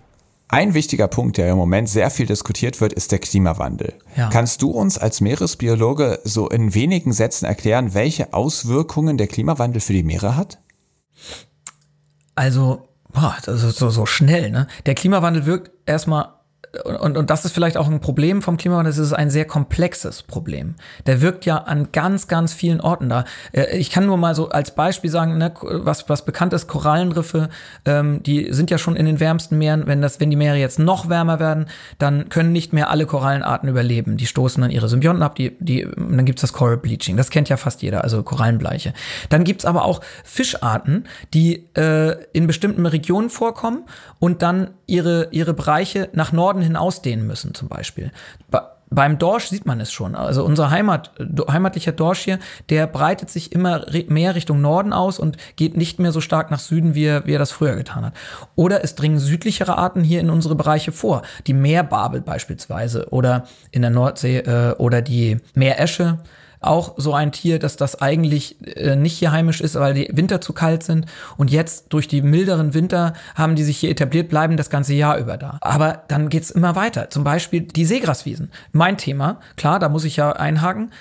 [0.52, 3.94] Ein wichtiger Punkt, der im Moment sehr viel diskutiert wird, ist der Klimawandel.
[4.18, 4.30] Ja.
[4.30, 9.94] Kannst du uns als Meeresbiologe so in wenigen Sätzen erklären, welche Auswirkungen der Klimawandel für
[9.94, 10.60] die Meere hat?
[12.36, 14.68] Also, boah, das ist so, so schnell, ne?
[14.86, 16.41] Der Klimawandel wirkt erstmal
[17.02, 20.24] und, und das ist vielleicht auch ein Problem vom Klimawandel, es ist ein sehr komplexes
[20.24, 20.76] Problem.
[21.06, 23.26] Der wirkt ja an ganz, ganz vielen Orten da.
[23.52, 27.50] Äh, ich kann nur mal so als Beispiel sagen, ne, was, was bekannt ist, Korallenriffe,
[27.86, 29.86] ähm, die sind ja schon in den wärmsten Meeren.
[29.86, 31.66] Wenn, das, wenn die Meere jetzt noch wärmer werden,
[32.00, 34.16] dann können nicht mehr alle Korallenarten überleben.
[34.16, 37.18] Die stoßen dann ihre Symbionten ab, die, die, dann gibt's das Coral Bleaching.
[37.18, 38.94] Das kennt ja fast jeder, also Korallenbleiche.
[39.28, 43.84] Dann gibt's aber auch Fischarten, die äh, in bestimmten Regionen vorkommen
[44.20, 48.12] und dann ihre, ihre Bereiche nach Norden hin ausdehnen müssen, zum Beispiel.
[48.50, 50.16] Ba beim Dorsch sieht man es schon.
[50.16, 51.12] Also unser Heimat,
[51.50, 56.12] heimatlicher Dorsch hier, der breitet sich immer mehr Richtung Norden aus und geht nicht mehr
[56.12, 58.14] so stark nach Süden, wie er, wie er das früher getan hat.
[58.56, 61.22] Oder es dringen südlichere Arten hier in unsere Bereiche vor.
[61.48, 66.20] Die Meerbabel beispielsweise oder in der Nordsee äh, oder die Meeresche
[66.62, 70.42] auch so ein Tier, dass das eigentlich äh, nicht hier heimisch ist, weil die Winter
[70.42, 71.08] zu kalt sind.
[71.38, 75.18] Und jetzt durch die milderen Winter haben die sich hier etabliert, bleiben das ganze Jahr
[75.18, 75.58] über da.
[75.62, 77.10] Aber dann geht's immer weiter.
[77.10, 78.52] Zum Beispiel die Seegraswiesen.
[78.72, 80.92] Mein Thema, klar, da muss ich ja einhaken.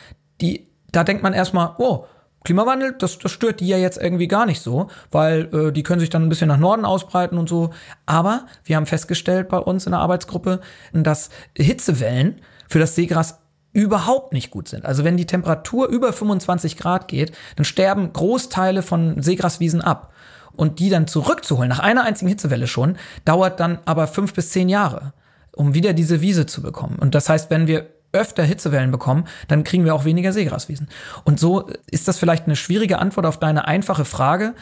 [0.41, 2.07] Die, da denkt man erstmal, oh,
[2.43, 6.01] Klimawandel, das, das stört die ja jetzt irgendwie gar nicht so, weil äh, die können
[6.01, 7.71] sich dann ein bisschen nach Norden ausbreiten und so.
[8.07, 10.61] Aber wir haben festgestellt bei uns in der Arbeitsgruppe,
[10.95, 13.41] dass Hitzewellen für das Seegras
[13.73, 14.85] überhaupt nicht gut sind.
[14.85, 20.13] Also wenn die Temperatur über 25 Grad geht, dann sterben Großteile von Seegraswiesen ab.
[20.53, 24.69] Und die dann zurückzuholen, nach einer einzigen Hitzewelle schon, dauert dann aber fünf bis zehn
[24.69, 25.13] Jahre,
[25.53, 26.97] um wieder diese Wiese zu bekommen.
[26.99, 30.89] Und das heißt, wenn wir öfter Hitzewellen bekommen, dann kriegen wir auch weniger Seegraswiesen.
[31.25, 34.55] Und so ist das vielleicht eine schwierige Antwort auf deine einfache Frage,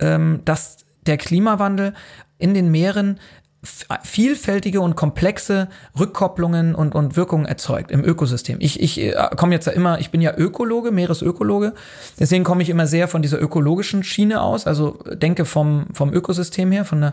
[0.00, 1.94] ähm, dass der Klimawandel
[2.38, 3.20] in den Meeren
[4.02, 8.58] vielfältige und komplexe Rückkopplungen und, und Wirkungen erzeugt im Ökosystem.
[8.60, 11.74] Ich, ich äh, komme jetzt ja immer, ich bin ja Ökologe, Meeresökologe,
[12.18, 16.72] deswegen komme ich immer sehr von dieser ökologischen Schiene aus, also denke vom, vom Ökosystem
[16.72, 17.12] her, von, der,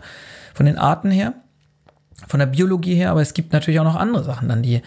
[0.54, 1.34] von den Arten her,
[2.28, 4.82] von der Biologie her, aber es gibt natürlich auch noch andere Sachen, dann die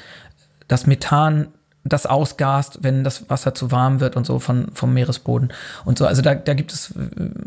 [0.67, 1.47] das Methan
[1.84, 5.53] das ausgast, wenn das Wasser zu warm wird und so von, vom Meeresboden
[5.86, 6.06] und so.
[6.06, 6.93] Also da, da gibt es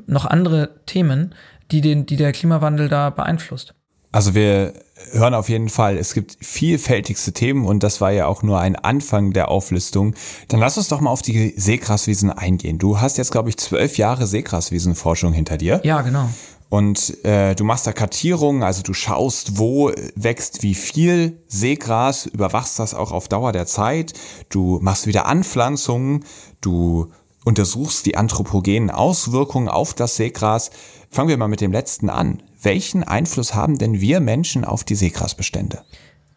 [0.07, 1.35] noch andere Themen,
[1.71, 3.75] die, den, die der Klimawandel da beeinflusst.
[4.13, 4.75] Also wir
[5.13, 8.77] hören auf jeden Fall, es gibt vielfältigste Themen und das war ja auch nur ein
[8.77, 10.15] Anfang der Auflistung.
[10.49, 12.79] Dann lass uns doch mal auf die Seegraswiesen eingehen.
[12.79, 15.81] Du hast jetzt, glaube ich, zwölf Jahre Seegraswiesenforschung hinter dir.
[15.85, 16.29] Ja, genau.
[16.71, 22.79] Und äh, du machst da Kartierungen, also du schaust, wo wächst wie viel Seegras, überwachst
[22.79, 24.13] das auch auf Dauer der Zeit.
[24.51, 26.25] Du machst wieder Anpflanzungen,
[26.61, 27.11] du
[27.45, 30.71] untersuchst die anthropogenen Auswirkungen auf das Seegras.
[31.11, 32.41] Fangen wir mal mit dem letzten an.
[32.63, 35.81] Welchen Einfluss haben denn wir Menschen auf die Seegrasbestände?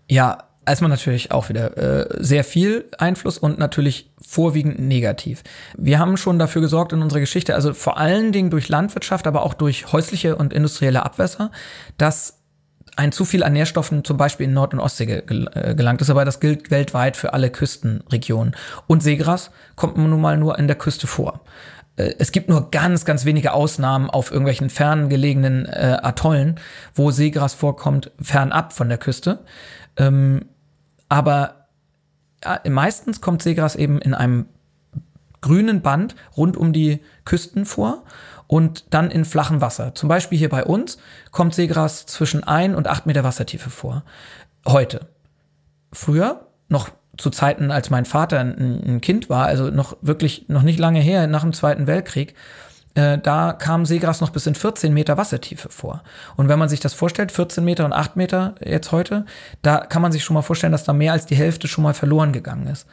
[0.10, 5.44] Ja, erstmal natürlich auch wieder äh, sehr viel Einfluss und natürlich vorwiegend negativ.
[5.78, 9.44] Wir haben schon dafür gesorgt in unserer Geschichte, also vor allen Dingen durch Landwirtschaft, aber
[9.44, 11.52] auch durch häusliche und industrielle Abwässer,
[11.98, 12.40] dass
[12.96, 16.26] ein zu viel an Nährstoffen zum Beispiel in Nord- und Ostsee äh, gelangt ist, aber
[16.26, 18.56] das gilt weltweit für alle Küstenregionen.
[18.88, 21.42] Und Seegras kommt nun mal nur in der Küste vor.
[21.96, 26.60] Äh, es gibt nur ganz, ganz wenige Ausnahmen auf irgendwelchen ferngelegenen äh, Atollen,
[26.94, 29.40] wo Seegras vorkommt, fernab von der Küste.
[29.98, 30.46] Ähm,
[31.10, 31.68] aber
[32.42, 34.46] äh, meistens kommt Seegras eben in einem
[35.42, 38.04] grünen Band rund um die Küsten vor
[38.48, 39.94] und dann in flachem Wasser.
[39.94, 40.98] Zum Beispiel hier bei uns
[41.32, 44.04] kommt Seegras zwischen ein und acht Meter Wassertiefe vor.
[44.66, 45.08] Heute.
[45.92, 50.64] Früher, noch zu Zeiten, als mein Vater ein, ein Kind war, also noch wirklich noch
[50.64, 52.36] nicht lange her, nach dem Zweiten Weltkrieg,
[52.96, 56.04] äh, da kam Seegras noch bis in 14 Meter Wassertiefe vor.
[56.36, 59.26] Und wenn man sich das vorstellt, 14 Meter und 8 Meter jetzt heute,
[59.62, 61.94] da kann man sich schon mal vorstellen, dass da mehr als die Hälfte schon mal
[61.94, 62.88] verloren gegangen ist.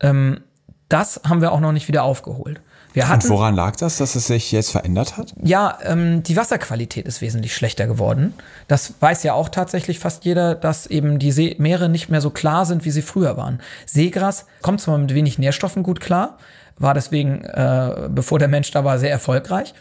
[0.00, 0.40] Ähm,
[0.88, 2.60] das haben wir auch noch nicht wieder aufgeholt.
[2.96, 5.34] Hatten, Und woran lag das, dass es sich jetzt verändert hat?
[5.42, 8.34] Ja, ähm, die Wasserqualität ist wesentlich schlechter geworden.
[8.66, 12.30] Das weiß ja auch tatsächlich fast jeder, dass eben die See Meere nicht mehr so
[12.30, 13.60] klar sind, wie sie früher waren.
[13.86, 16.38] Seegras kommt zwar mit wenig Nährstoffen gut klar,
[16.78, 19.74] war deswegen, äh, bevor der Mensch da war, sehr erfolgreich.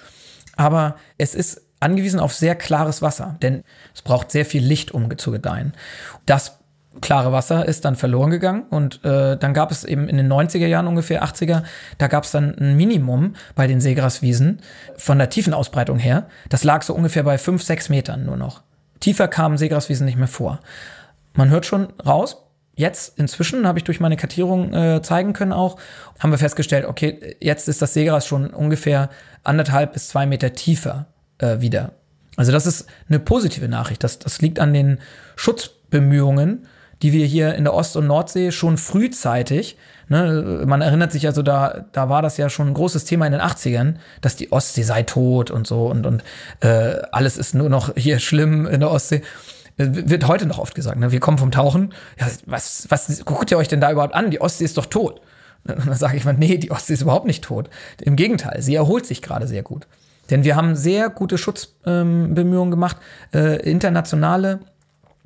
[0.56, 5.15] Aber es ist angewiesen auf sehr klares Wasser, denn es braucht sehr viel Licht, um
[5.17, 5.74] zu gedeihen.
[6.26, 6.57] Das
[7.01, 10.67] klare Wasser ist dann verloren gegangen und äh, dann gab es eben in den 90er
[10.67, 11.63] Jahren ungefähr 80er,
[11.97, 14.62] da gab es dann ein Minimum bei den Seegraswiesen
[14.97, 16.27] von der Tiefenausbreitung her.
[16.49, 18.62] Das lag so ungefähr bei 5, 6 Metern nur noch.
[18.99, 20.60] Tiefer kamen Seegraswiesen nicht mehr vor.
[21.33, 22.38] Man hört schon raus,
[22.75, 25.77] jetzt inzwischen habe ich durch meine Kartierung äh, zeigen können auch,
[26.19, 29.10] haben wir festgestellt, okay, jetzt ist das Seegras schon ungefähr
[29.43, 31.07] anderthalb bis zwei Meter tiefer
[31.38, 31.93] äh, wieder.
[32.38, 34.03] Also das ist eine positive Nachricht.
[34.03, 34.99] Das, das liegt an den
[35.36, 36.67] Schutzbemühungen
[37.01, 39.77] die wir hier in der Ost- und Nordsee schon frühzeitig,
[40.10, 43.33] ne, man erinnert sich also, da, da war das ja schon ein großes Thema in
[43.33, 46.23] den 80ern, dass die Ostsee sei tot und so und, und
[46.62, 49.21] äh, alles ist nur noch hier schlimm in der Ostsee.
[49.77, 51.12] Äh, wird heute noch oft gesagt, ne?
[51.12, 51.93] wir kommen vom Tauchen.
[52.19, 54.31] Ja, was, was guckt ihr euch denn da überhaupt an?
[54.31, 55.21] Die Ostsee ist doch tot.
[55.67, 57.69] Und dann sage ich mal, nee, die Ostsee ist überhaupt nicht tot.
[58.01, 59.88] Im Gegenteil, sie erholt sich gerade sehr gut.
[60.29, 62.97] Denn wir haben sehr gute Schutzbemühungen ähm, gemacht,
[63.33, 64.60] äh, internationale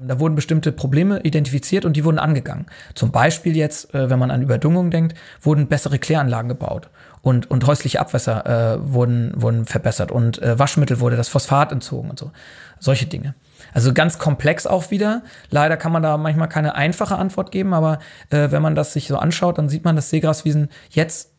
[0.06, 2.66] da wurden bestimmte Probleme identifiziert und die wurden angegangen.
[2.96, 6.90] Zum Beispiel jetzt, äh, wenn man an Überdüngung denkt, wurden bessere Kläranlagen gebaut
[7.22, 12.10] und, und häusliche Abwässer äh, wurden, wurden verbessert und äh, Waschmittel wurde das Phosphat entzogen
[12.10, 12.32] und so.
[12.80, 13.36] Solche Dinge.
[13.74, 15.24] Also ganz komplex auch wieder.
[15.50, 19.08] Leider kann man da manchmal keine einfache Antwort geben, aber äh, wenn man das sich
[19.08, 21.32] so anschaut, dann sieht man, dass Seegraswiesen jetzt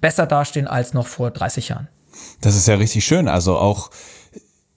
[0.00, 1.88] besser dastehen als noch vor 30 Jahren.
[2.40, 3.28] Das ist ja richtig schön.
[3.28, 3.90] Also auch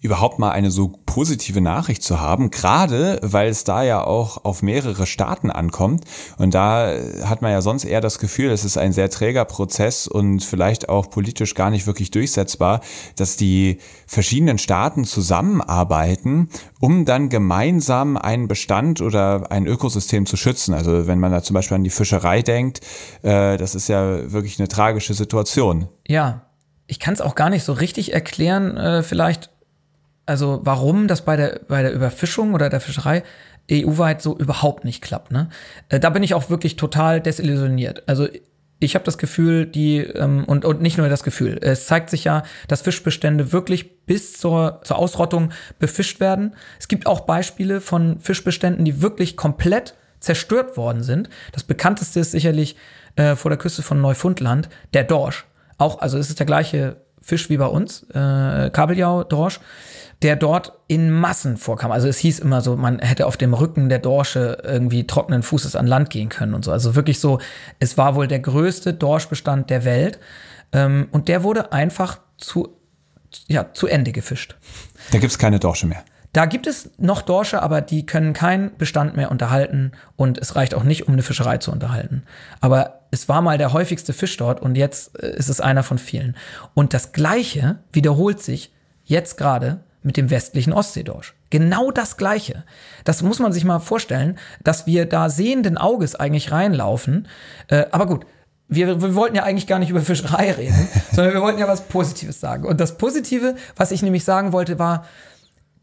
[0.04, 4.62] überhaupt mal eine so positive Nachricht zu haben, gerade weil es da ja auch auf
[4.62, 6.04] mehrere Staaten ankommt.
[6.38, 10.06] Und da hat man ja sonst eher das Gefühl, es ist ein sehr träger Prozess
[10.06, 12.82] und vielleicht auch politisch gar nicht wirklich durchsetzbar,
[13.16, 16.50] dass die verschiedenen Staaten zusammenarbeiten,
[16.82, 20.74] um dann gemeinsam einen Bestand oder ein Ökosystem zu schützen.
[20.74, 22.82] Also wenn man da zum Beispiel an die Fischerei denkt,
[23.22, 25.88] äh, das ist ja wirklich eine tragische Situation.
[26.06, 26.42] Ja,
[26.88, 29.53] ich kann es auch gar nicht so richtig erklären, äh, vielleicht
[30.26, 33.24] also warum das bei der, bei der Überfischung oder der Fischerei
[33.72, 35.32] EU-weit so überhaupt nicht klappt.
[35.32, 35.50] Ne?
[35.90, 38.04] Äh, da bin ich auch wirklich total desillusioniert.
[38.08, 38.28] Also
[38.80, 42.26] ich habe das Gefühl, die, ähm, und, und nicht nur das Gefühl, es zeigt sich
[42.26, 46.56] ja, dass Fischbestände wirklich bis zur, zur Ausrottung befischt werden.
[46.80, 51.30] Es gibt auch Beispiele von Fischbeständen, die wirklich komplett zerstört worden sind.
[51.54, 52.76] Das bekannteste ist sicherlich
[53.16, 55.46] äh, vor der Küste von Neufundland, der Dorsch.
[55.78, 59.60] Auch, also es ist der gleiche Fisch wie bei uns, äh, Kabeljau-Dorsch
[60.24, 61.92] der dort in Massen vorkam.
[61.92, 65.76] Also es hieß immer so, man hätte auf dem Rücken der Dorsche irgendwie trockenen Fußes
[65.76, 66.72] an Land gehen können und so.
[66.72, 67.40] Also wirklich so,
[67.80, 70.20] es war wohl der größte Dorschbestand der Welt.
[70.72, 72.70] Ähm, und der wurde einfach zu,
[73.48, 74.56] ja, zu Ende gefischt.
[75.12, 76.04] Da gibt es keine Dorsche mehr.
[76.32, 80.74] Da gibt es noch Dorsche, aber die können keinen Bestand mehr unterhalten und es reicht
[80.74, 82.24] auch nicht, um eine Fischerei zu unterhalten.
[82.60, 86.00] Aber es war mal der häufigste Fisch dort und jetzt äh, ist es einer von
[86.00, 86.36] vielen.
[86.74, 88.74] Und das Gleiche wiederholt sich
[89.04, 91.36] jetzt gerade mit dem westlichen Ostseedorsch.
[91.52, 92.64] Genau das Gleiche.
[93.04, 97.28] Das muss man sich mal vorstellen, dass wir da sehenden Auges eigentlich reinlaufen.
[97.68, 98.26] Äh, aber gut,
[98.68, 101.88] wir, wir wollten ja eigentlich gar nicht über Fischerei reden, sondern wir wollten ja was
[101.88, 102.66] Positives sagen.
[102.66, 105.06] Und das Positive, was ich nämlich sagen wollte, war,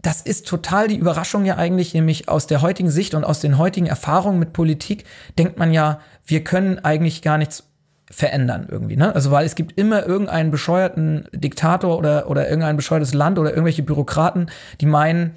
[0.03, 3.59] das ist total die Überraschung ja eigentlich, nämlich aus der heutigen Sicht und aus den
[3.59, 5.05] heutigen Erfahrungen mit Politik
[5.39, 7.65] denkt man ja, wir können eigentlich gar nichts
[8.11, 9.15] verändern irgendwie, ne?
[9.15, 13.85] Also weil es gibt immer irgendeinen bescheuerten Diktator oder, oder irgendein bescheuertes Land oder irgendwelche
[13.85, 15.35] Bürokraten, die meinen,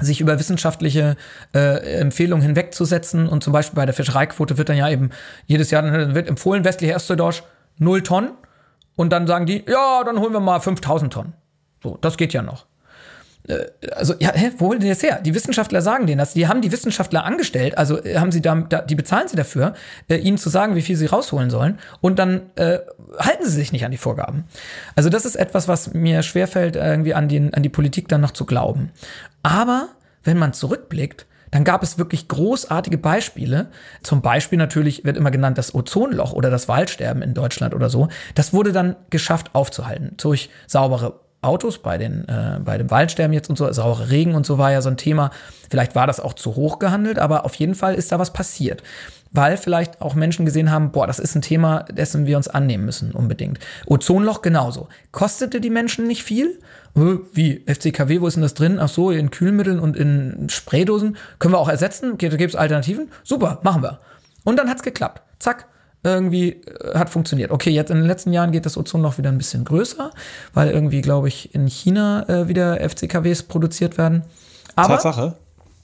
[0.00, 1.16] sich über wissenschaftliche
[1.54, 3.28] äh, Empfehlungen hinwegzusetzen.
[3.28, 5.10] Und zum Beispiel bei der Fischereiquote wird dann ja eben
[5.46, 7.44] jedes Jahr dann wird empfohlen, westliche Erstedorsch
[7.78, 8.32] 0 Tonnen.
[8.96, 11.34] Und dann sagen die, ja, dann holen wir mal 5000 Tonnen.
[11.82, 12.66] So, das geht ja noch.
[13.48, 15.20] Äh, also, ja, hä, wo holen die das her?
[15.20, 16.34] Die Wissenschaftler sagen denen das.
[16.34, 19.74] Die haben die Wissenschaftler angestellt, also äh, haben sie da, da die bezahlen sie dafür,
[20.08, 21.78] äh, ihnen zu sagen, wie viel sie rausholen sollen.
[22.00, 22.78] Und dann äh,
[23.18, 24.44] halten sie sich nicht an die Vorgaben.
[24.96, 28.32] Also, das ist etwas, was mir schwerfällt, irgendwie an, den, an die Politik dann noch
[28.32, 28.90] zu glauben.
[29.42, 29.88] Aber
[30.24, 33.68] wenn man zurückblickt, dann gab es wirklich großartige Beispiele.
[34.02, 38.08] Zum Beispiel natürlich wird immer genannt das Ozonloch oder das Waldsterben in Deutschland oder so.
[38.34, 43.50] Das wurde dann geschafft aufzuhalten durch saubere Autos bei den äh, bei dem Waldsterben jetzt
[43.50, 45.30] und so saure Regen und so war ja so ein Thema.
[45.68, 48.82] Vielleicht war das auch zu hoch gehandelt, aber auf jeden Fall ist da was passiert,
[49.32, 52.84] weil vielleicht auch Menschen gesehen haben, boah, das ist ein Thema, dessen wir uns annehmen
[52.84, 53.58] müssen unbedingt.
[53.86, 54.88] Ozonloch genauso.
[55.10, 56.60] Kostete die Menschen nicht viel?
[56.94, 58.78] Äh, wie FCKW, wo ist denn das drin?
[58.80, 62.18] Ach so, in Kühlmitteln und in Spraydosen können wir auch ersetzen.
[62.18, 63.10] Gibt es Alternativen?
[63.24, 63.98] Super, machen wir.
[64.44, 65.22] Und dann hat's geklappt.
[65.40, 65.66] Zack,
[66.04, 67.50] irgendwie äh, hat funktioniert.
[67.50, 70.10] Okay, jetzt in den letzten Jahren geht das Ozonloch wieder ein bisschen größer,
[70.52, 74.24] weil irgendwie, glaube ich, in China äh, wieder FCKWs produziert werden.
[74.74, 75.36] Aber, Tatsache.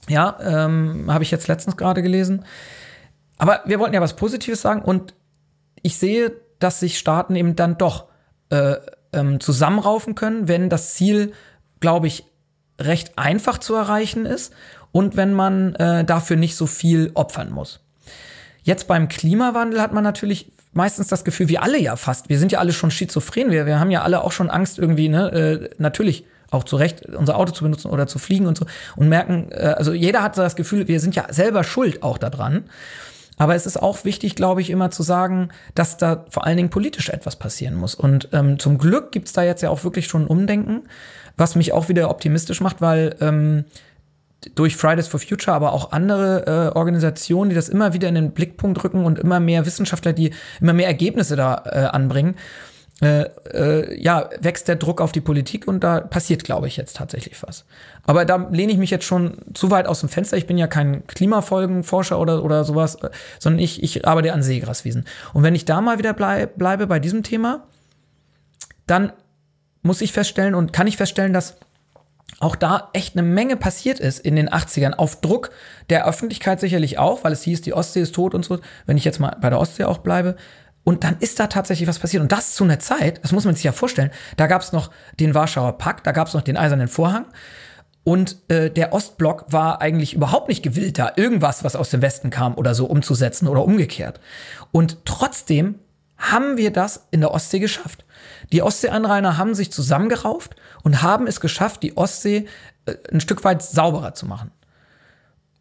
[0.07, 2.45] Ja, ähm, habe ich jetzt letztens gerade gelesen.
[3.37, 5.13] Aber wir wollten ja was Positives sagen und
[5.81, 8.05] ich sehe, dass sich Staaten eben dann doch
[8.49, 8.75] äh,
[9.13, 11.31] ähm, zusammenraufen können, wenn das Ziel,
[11.79, 12.25] glaube ich,
[12.79, 14.53] recht einfach zu erreichen ist
[14.91, 17.79] und wenn man äh, dafür nicht so viel opfern muss.
[18.63, 22.51] Jetzt beim Klimawandel hat man natürlich meistens das Gefühl, wir alle ja fast, wir sind
[22.51, 25.69] ja alle schon schizophren, wir, wir haben ja alle auch schon Angst irgendwie, ne, äh,
[25.77, 29.51] natürlich auch zu Recht, unser Auto zu benutzen oder zu fliegen und so und merken,
[29.51, 32.65] äh, also jeder hat so das Gefühl, wir sind ja selber schuld auch daran.
[33.37, 36.69] Aber es ist auch wichtig, glaube ich, immer zu sagen, dass da vor allen Dingen
[36.69, 37.95] politisch etwas passieren muss.
[37.95, 40.81] Und ähm, zum Glück gibt's da jetzt ja auch wirklich schon ein Umdenken,
[41.37, 43.63] was mich auch wieder optimistisch macht, weil ähm,
[44.55, 48.31] durch Fridays for Future, aber auch andere äh, Organisationen, die das immer wieder in den
[48.31, 50.31] Blickpunkt rücken und immer mehr Wissenschaftler, die
[50.61, 52.35] immer mehr Ergebnisse da äh, anbringen,
[53.01, 56.97] äh, äh, ja, wächst der Druck auf die Politik und da passiert, glaube ich, jetzt
[56.97, 57.65] tatsächlich was.
[58.03, 60.35] Aber da lehne ich mich jetzt schon zu weit aus dem Fenster.
[60.35, 63.09] Ich bin ja kein Klimafolgenforscher oder, oder sowas, äh,
[63.39, 65.05] sondern ich, ich arbeite an Seegraswiesen.
[65.33, 67.67] Und wenn ich da mal wieder bleib, bleibe bei diesem Thema,
[68.85, 69.13] dann
[69.81, 71.57] muss ich feststellen und kann ich feststellen, dass
[72.39, 74.93] auch da echt eine Menge passiert ist in den 80ern.
[74.93, 75.51] Auf Druck
[75.89, 78.59] der Öffentlichkeit sicherlich auch, weil es hieß, die Ostsee ist tot und so.
[78.85, 80.35] Wenn ich jetzt mal bei der Ostsee auch bleibe.
[80.83, 82.23] Und dann ist da tatsächlich was passiert.
[82.23, 84.89] Und das zu einer Zeit, das muss man sich ja vorstellen, da gab es noch
[85.19, 87.25] den Warschauer Pakt, da gab es noch den Eisernen Vorhang.
[88.03, 92.29] Und äh, der Ostblock war eigentlich überhaupt nicht gewillt, da irgendwas, was aus dem Westen
[92.29, 94.19] kam oder so, umzusetzen oder umgekehrt.
[94.71, 95.75] Und trotzdem
[96.17, 98.05] haben wir das in der Ostsee geschafft.
[98.51, 102.47] Die Ostseeanrainer haben sich zusammengerauft und haben es geschafft, die Ostsee
[102.85, 104.51] äh, ein Stück weit sauberer zu machen.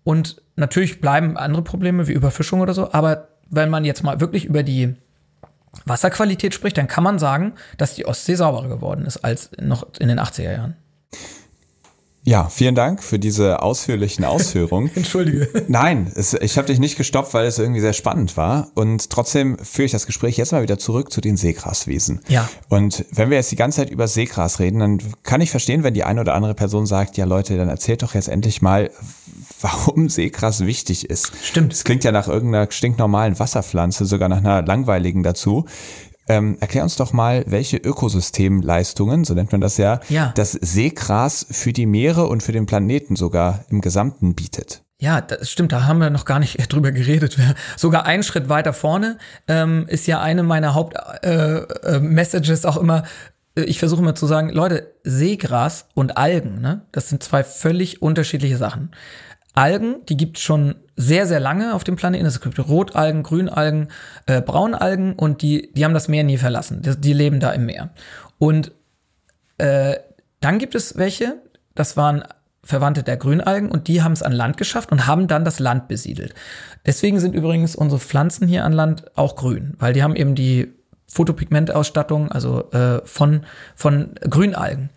[0.04, 4.44] Und natürlich bleiben andere Probleme wie Überfischung oder so, aber wenn man jetzt mal wirklich
[4.44, 4.94] über die
[5.84, 10.08] Wasserqualität spricht, dann kann man sagen, dass die Ostsee sauberer geworden ist als noch in
[10.08, 10.76] den 80er Jahren.
[12.28, 14.90] Ja, vielen Dank für diese ausführlichen Ausführungen.
[14.94, 15.48] Entschuldige.
[15.66, 18.68] Nein, es, ich habe dich nicht gestoppt, weil es irgendwie sehr spannend war.
[18.74, 22.20] Und trotzdem führe ich das Gespräch jetzt mal wieder zurück zu den Seegraswiesen.
[22.28, 22.46] Ja.
[22.68, 25.94] Und wenn wir jetzt die ganze Zeit über Seegras reden, dann kann ich verstehen, wenn
[25.94, 28.90] die eine oder andere Person sagt, ja Leute, dann erzählt doch jetzt endlich mal,
[29.62, 31.32] warum Seegras wichtig ist.
[31.42, 31.72] Stimmt.
[31.72, 35.64] Es klingt ja nach irgendeiner stinknormalen Wasserpflanze, sogar nach einer langweiligen dazu.
[36.28, 41.46] Ähm, erklär uns doch mal, welche Ökosystemleistungen, so nennt man das ja, ja, das Seegras
[41.50, 44.82] für die Meere und für den Planeten sogar im Gesamten bietet.
[45.00, 47.38] Ja, das stimmt, da haben wir noch gar nicht drüber geredet.
[47.76, 53.04] Sogar einen Schritt weiter vorne ähm, ist ja eine meiner Hauptmessages äh, äh, auch immer,
[53.56, 58.02] äh, ich versuche immer zu sagen, Leute, Seegras und Algen, ne, das sind zwei völlig
[58.02, 58.90] unterschiedliche Sachen.
[59.58, 62.26] Algen, die gibt es schon sehr, sehr lange auf dem Planeten.
[62.26, 63.88] Es gibt Rotalgen, Grünalgen,
[64.26, 66.80] äh, Braunalgen und die, die haben das Meer nie verlassen.
[66.82, 67.90] Die, die leben da im Meer.
[68.38, 68.70] Und
[69.58, 69.96] äh,
[70.40, 71.42] dann gibt es welche,
[71.74, 72.22] das waren
[72.62, 75.88] Verwandte der Grünalgen und die haben es an Land geschafft und haben dann das Land
[75.88, 76.34] besiedelt.
[76.86, 80.72] Deswegen sind übrigens unsere Pflanzen hier an Land auch grün, weil die haben eben die
[81.08, 83.44] Photopigmentausstattung, also äh, von,
[83.74, 84.90] von Grünalgen.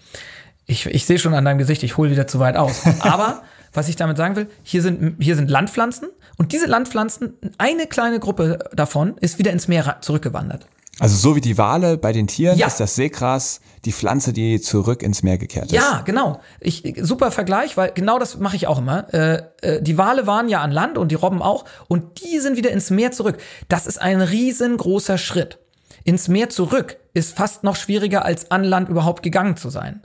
[0.67, 2.83] Ich, ich sehe schon an deinem Gesicht, ich hole wieder zu weit aus.
[3.01, 3.41] Aber
[3.73, 8.19] was ich damit sagen will, hier sind, hier sind Landpflanzen und diese Landpflanzen, eine kleine
[8.19, 10.67] Gruppe davon ist wieder ins Meer zurückgewandert.
[10.99, 12.67] Also so wie die Wale bei den Tieren ja.
[12.67, 15.71] ist das Seegras die Pflanze, die zurück ins Meer gekehrt ist.
[15.71, 16.41] Ja, genau.
[16.59, 19.11] Ich, super Vergleich, weil genau das mache ich auch immer.
[19.11, 22.57] Äh, äh, die Wale waren ja an Land und die Robben auch und die sind
[22.57, 23.37] wieder ins Meer zurück.
[23.67, 25.57] Das ist ein riesengroßer Schritt.
[26.03, 30.01] Ins Meer zurück ist fast noch schwieriger als an Land überhaupt gegangen zu sein.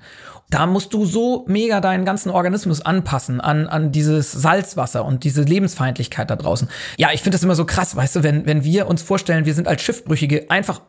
[0.51, 5.43] Da musst du so mega deinen ganzen Organismus anpassen an, an dieses Salzwasser und diese
[5.43, 6.69] Lebensfeindlichkeit da draußen.
[6.99, 9.55] Ja, ich finde das immer so krass, weißt du, wenn, wenn wir uns vorstellen, wir
[9.55, 10.81] sind als Schiffbrüchige einfach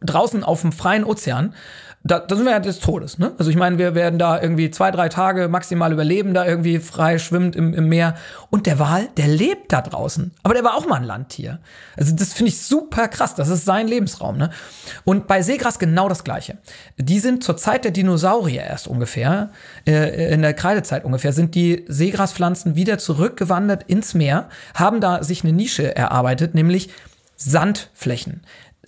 [0.00, 1.54] draußen auf dem freien Ozean
[2.02, 3.18] da, da sind wir ja des Todes.
[3.18, 3.32] Ne?
[3.38, 7.18] Also ich meine, wir werden da irgendwie zwei, drei Tage maximal überleben, da irgendwie frei
[7.18, 8.14] schwimmt im, im Meer.
[8.48, 10.32] Und der Wal, der lebt da draußen.
[10.42, 11.60] Aber der war auch mal ein Landtier.
[11.98, 13.34] Also das finde ich super krass.
[13.34, 14.38] Das ist sein Lebensraum.
[14.38, 14.48] Ne?
[15.04, 16.56] Und bei Seegras genau das Gleiche.
[16.96, 19.50] Die sind zur Zeit der Dinosaurier erst ungefähr,
[19.86, 25.44] äh, in der Kreidezeit ungefähr, sind die Seegraspflanzen wieder zurückgewandert ins Meer, haben da sich
[25.44, 26.88] eine Nische erarbeitet, nämlich
[27.36, 28.40] Sandflächen.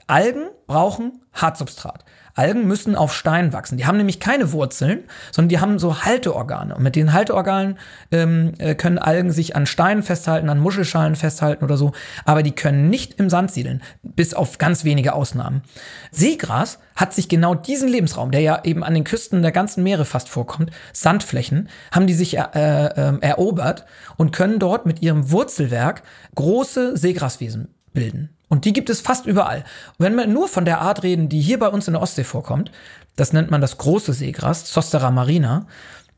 [0.06, 2.04] Algen brauchen Hartsubstrat.
[2.34, 3.76] Algen müssen auf Stein wachsen.
[3.76, 6.74] Die haben nämlich keine Wurzeln, sondern die haben so Halteorgane.
[6.74, 7.78] Und mit den Halteorganen
[8.10, 11.92] ähm, äh, können Algen sich an Steinen festhalten, an Muschelschalen festhalten oder so.
[12.24, 15.62] Aber die können nicht im Sand siedeln, bis auf ganz wenige Ausnahmen.
[16.10, 20.04] Seegras hat sich genau diesen Lebensraum, der ja eben an den Küsten der ganzen Meere
[20.04, 23.84] fast vorkommt, Sandflächen, haben die sich äh, äh, erobert
[24.16, 26.02] und können dort mit ihrem Wurzelwerk
[26.34, 28.30] große Seegraswiesen bilden.
[28.52, 29.64] Und die gibt es fast überall.
[29.96, 32.22] Und wenn wir nur von der Art reden, die hier bei uns in der Ostsee
[32.22, 32.70] vorkommt,
[33.16, 35.64] das nennt man das große Seegras, Zostera marina,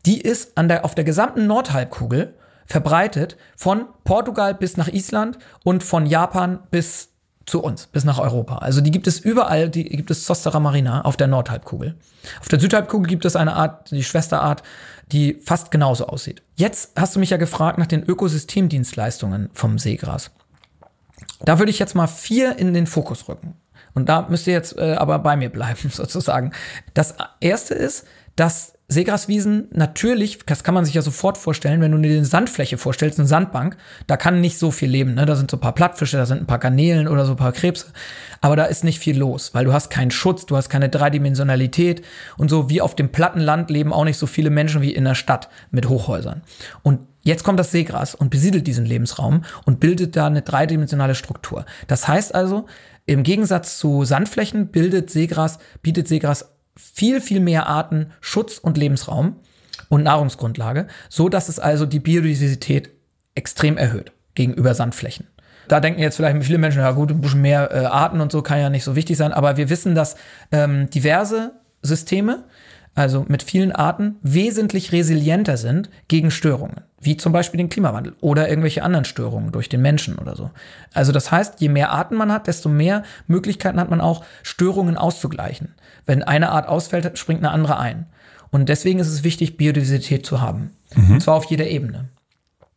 [0.05, 2.35] die ist an der, auf der gesamten Nordhalbkugel
[2.67, 7.11] verbreitet von Portugal bis nach Island und von Japan bis
[7.47, 8.59] zu uns, bis nach Europa.
[8.59, 11.95] Also die gibt es überall, die gibt es Zostera marina auf der Nordhalbkugel.
[12.41, 14.65] Auf der Südhalbkugel gibt es eine Art, die Schwesterart,
[15.13, 16.43] die fast genauso aussieht.
[16.57, 20.33] Jetzt hast du mich ja gefragt nach den Ökosystemdienstleistungen vom Seegras.
[21.45, 23.55] Da würde ich jetzt mal vier in den Fokus rücken.
[23.95, 26.53] Und da müsst ihr jetzt äh, aber bei mir bleiben, sozusagen.
[26.95, 31.99] Das erste ist, dass Seegraswiesen natürlich, das kann man sich ja sofort vorstellen, wenn du
[31.99, 35.15] dir eine Sandfläche vorstellst, eine Sandbank, da kann nicht so viel leben.
[35.15, 35.25] Ne?
[35.25, 37.53] Da sind so ein paar Plattfische, da sind ein paar Garnelen oder so ein paar
[37.53, 37.87] Krebse.
[38.43, 42.05] Aber da ist nicht viel los, weil du hast keinen Schutz, du hast keine Dreidimensionalität
[42.37, 45.05] und so wie auf dem platten Land leben auch nicht so viele Menschen wie in
[45.05, 46.43] der Stadt mit Hochhäusern.
[46.83, 51.65] Und Jetzt kommt das Seegras und besiedelt diesen Lebensraum und bildet da eine dreidimensionale Struktur.
[51.87, 52.67] Das heißt also,
[53.07, 59.37] im Gegensatz zu Sandflächen bildet Seegras, bietet Seegras viel, viel mehr Arten Schutz und Lebensraum
[59.89, 62.91] und Nahrungsgrundlage, so dass es also die Biodiversität
[63.35, 65.27] extrem erhöht gegenüber Sandflächen.
[65.69, 68.43] Da denken jetzt vielleicht viele Menschen, ja gut, ein bisschen mehr äh, Arten und so
[68.43, 70.17] kann ja nicht so wichtig sein, aber wir wissen, dass
[70.53, 71.53] ähm, diverse
[71.83, 72.45] Systeme,
[72.95, 78.49] also mit vielen Arten, wesentlich resilienter sind gegen Störungen wie zum Beispiel den Klimawandel oder
[78.49, 80.51] irgendwelche anderen Störungen durch den Menschen oder so.
[80.93, 84.97] Also das heißt, je mehr Arten man hat, desto mehr Möglichkeiten hat man auch, Störungen
[84.97, 85.75] auszugleichen.
[86.07, 88.07] Wenn eine Art ausfällt, springt eine andere ein.
[88.51, 90.71] Und deswegen ist es wichtig, Biodiversität zu haben.
[90.95, 91.15] Mhm.
[91.15, 92.09] Und zwar auf jeder Ebene.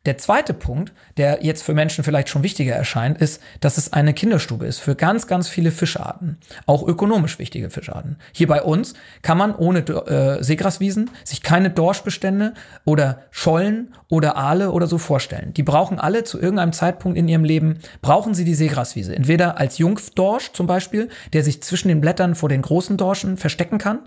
[0.07, 4.13] Der zweite Punkt, der jetzt für Menschen vielleicht schon wichtiger erscheint, ist, dass es eine
[4.13, 6.37] Kinderstube ist für ganz, ganz viele Fischarten.
[6.65, 8.15] Auch ökonomisch wichtige Fischarten.
[8.31, 12.53] Hier bei uns kann man ohne äh, Seegraswiesen sich keine Dorschbestände
[12.85, 15.53] oder Schollen oder Aale oder so vorstellen.
[15.53, 19.13] Die brauchen alle zu irgendeinem Zeitpunkt in ihrem Leben, brauchen sie die Seegraswiese.
[19.13, 23.77] Entweder als Jungdorsch zum Beispiel, der sich zwischen den Blättern vor den großen Dorschen verstecken
[23.77, 23.99] kann,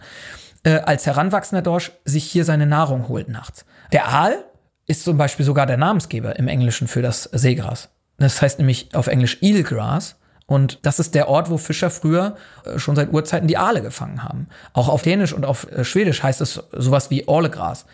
[0.63, 3.67] äh, als heranwachsender Dorsch sich hier seine Nahrung holt nachts.
[3.93, 4.47] Der Aal
[4.91, 7.91] ist zum Beispiel sogar der Namensgeber im Englischen für das Seegras.
[8.19, 10.17] Das heißt nämlich auf Englisch Eelgrass.
[10.47, 12.35] Und das ist der Ort, wo Fischer früher
[12.65, 14.49] äh, schon seit Urzeiten die Aale gefangen haben.
[14.73, 17.87] Auch auf Dänisch und auf äh, Schwedisch heißt es sowas wie Orlegras.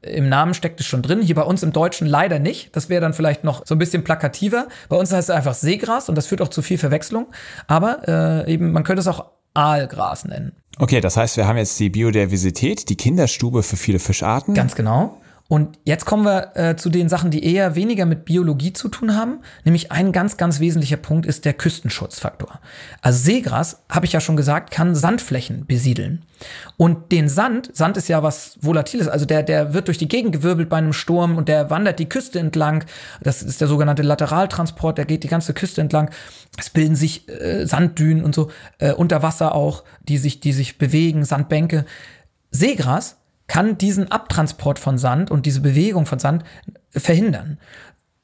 [0.00, 1.22] Im Namen steckt es schon drin.
[1.22, 2.76] Hier bei uns im Deutschen leider nicht.
[2.76, 4.68] Das wäre dann vielleicht noch so ein bisschen plakativer.
[4.88, 7.26] Bei uns heißt es einfach Seegras und das führt auch zu viel Verwechslung.
[7.66, 8.06] Aber
[8.46, 10.52] äh, eben, man könnte es auch Aalgras nennen.
[10.78, 14.54] Okay, das heißt, wir haben jetzt die Biodiversität, die Kinderstube für viele Fischarten.
[14.54, 15.18] Ganz genau.
[15.46, 19.14] Und jetzt kommen wir äh, zu den Sachen, die eher weniger mit Biologie zu tun
[19.14, 19.40] haben.
[19.64, 22.60] Nämlich ein ganz, ganz wesentlicher Punkt ist der Küstenschutzfaktor.
[23.02, 26.24] Also Seegras, habe ich ja schon gesagt, kann Sandflächen besiedeln.
[26.78, 30.32] Und den Sand, Sand ist ja was Volatiles, also der, der wird durch die Gegend
[30.32, 32.84] gewirbelt bei einem Sturm und der wandert die Küste entlang.
[33.22, 36.10] Das ist der sogenannte Lateraltransport, der geht die ganze Küste entlang.
[36.56, 40.78] Es bilden sich äh, Sanddünen und so, äh, unter Wasser auch, die sich, die sich
[40.78, 41.84] bewegen, Sandbänke.
[42.50, 43.16] Seegras
[43.46, 46.44] kann diesen Abtransport von Sand und diese Bewegung von Sand
[46.90, 47.58] verhindern.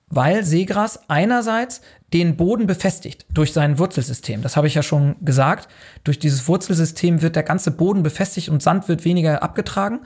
[0.08, 4.42] Weil Seegras einerseits den Boden befestigt durch sein Wurzelsystem.
[4.42, 5.68] Das habe ich ja schon gesagt.
[6.02, 10.00] Durch dieses Wurzelsystem wird der ganze Boden befestigt und Sand wird weniger abgetragen.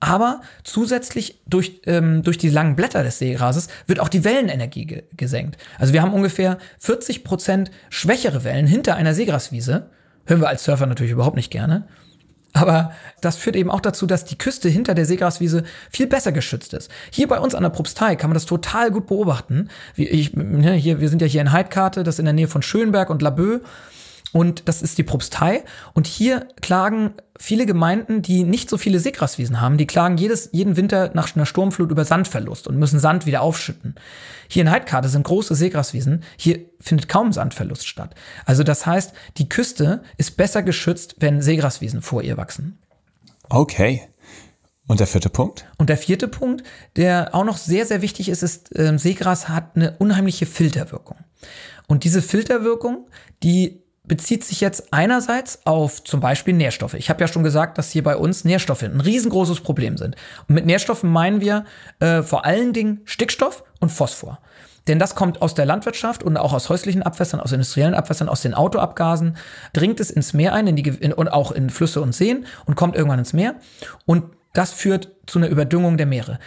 [0.00, 5.02] Aber zusätzlich durch, ähm, durch die langen Blätter des Seegrases wird auch die Wellenenergie ge
[5.14, 5.58] gesenkt.
[5.78, 9.90] Also wir haben ungefähr 40 Prozent schwächere Wellen hinter einer Seegraswiese.
[10.24, 11.86] Hören wir als Surfer natürlich überhaupt nicht gerne.
[12.52, 16.74] Aber das führt eben auch dazu, dass die Küste hinter der Seegraswiese viel besser geschützt
[16.74, 16.90] ist.
[17.10, 19.68] Hier bei uns an der Propstei kann man das total gut beobachten.
[19.94, 22.48] Wie ich, ne, hier, wir sind ja hier in Heidkarte, das ist in der Nähe
[22.48, 23.60] von Schönberg und Laboe.
[24.32, 25.64] Und das ist die Propstei.
[25.92, 30.76] Und hier klagen viele Gemeinden, die nicht so viele Seegraswiesen haben, die klagen jedes, jeden
[30.76, 33.96] Winter nach einer Sturmflut über Sandverlust und müssen Sand wieder aufschütten.
[34.48, 36.22] Hier in Heidkarte sind große Seegraswiesen.
[36.36, 38.14] Hier findet kaum Sandverlust statt.
[38.44, 42.78] Also das heißt, die Küste ist besser geschützt, wenn Seegraswiesen vor ihr wachsen.
[43.48, 44.02] Okay.
[44.86, 45.66] Und der vierte Punkt?
[45.78, 46.64] Und der vierte Punkt,
[46.96, 51.18] der auch noch sehr, sehr wichtig ist, ist, äh, Seegras hat eine unheimliche Filterwirkung.
[51.86, 53.08] Und diese Filterwirkung,
[53.42, 56.94] die bezieht sich jetzt einerseits auf zum Beispiel Nährstoffe.
[56.94, 60.16] Ich habe ja schon gesagt, dass hier bei uns Nährstoffe ein riesengroßes Problem sind.
[60.48, 61.64] Und mit Nährstoffen meinen wir
[62.00, 64.40] äh, vor allen Dingen Stickstoff und Phosphor.
[64.88, 68.42] Denn das kommt aus der Landwirtschaft und auch aus häuslichen Abwässern, aus industriellen Abwässern, aus
[68.42, 69.36] den Autoabgasen,
[69.72, 72.76] dringt es ins Meer ein in die, in, und auch in Flüsse und Seen und
[72.76, 73.56] kommt irgendwann ins Meer.
[74.06, 74.24] Und
[74.54, 76.38] das führt zu einer Überdüngung der Meere.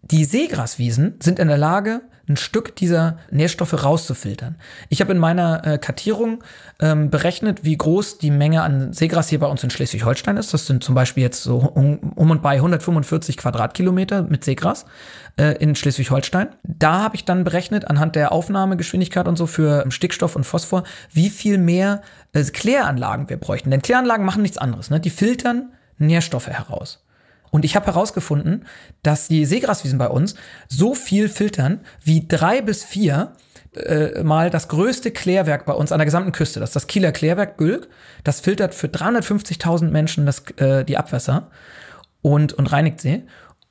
[0.00, 4.56] Die Seegraswiesen sind in der Lage, ein Stück dieser Nährstoffe rauszufiltern.
[4.88, 6.44] Ich habe in meiner äh, Kartierung
[6.80, 10.54] ähm, berechnet, wie groß die Menge an Seegras hier bei uns in Schleswig-Holstein ist.
[10.54, 14.86] Das sind zum Beispiel jetzt so um, um und bei 145 Quadratkilometer mit Seegras
[15.36, 16.48] äh, in Schleswig-Holstein.
[16.62, 21.30] Da habe ich dann berechnet, anhand der Aufnahmegeschwindigkeit und so für Stickstoff und Phosphor, wie
[21.30, 22.02] viel mehr
[22.32, 23.70] äh, Kläranlagen wir bräuchten.
[23.70, 24.90] Denn Kläranlagen machen nichts anderes.
[24.90, 25.00] Ne?
[25.00, 27.01] Die filtern Nährstoffe heraus.
[27.52, 28.64] Und ich habe herausgefunden,
[29.04, 30.34] dass die Seegraswiesen bei uns
[30.68, 33.34] so viel filtern wie drei bis vier
[33.76, 36.60] äh, mal das größte Klärwerk bei uns an der gesamten Küste.
[36.60, 37.88] Das ist das Kieler Klärwerk Gülk.
[38.24, 41.50] Das filtert für 350.000 Menschen das, äh, die Abwässer
[42.22, 43.24] und, und reinigt sie.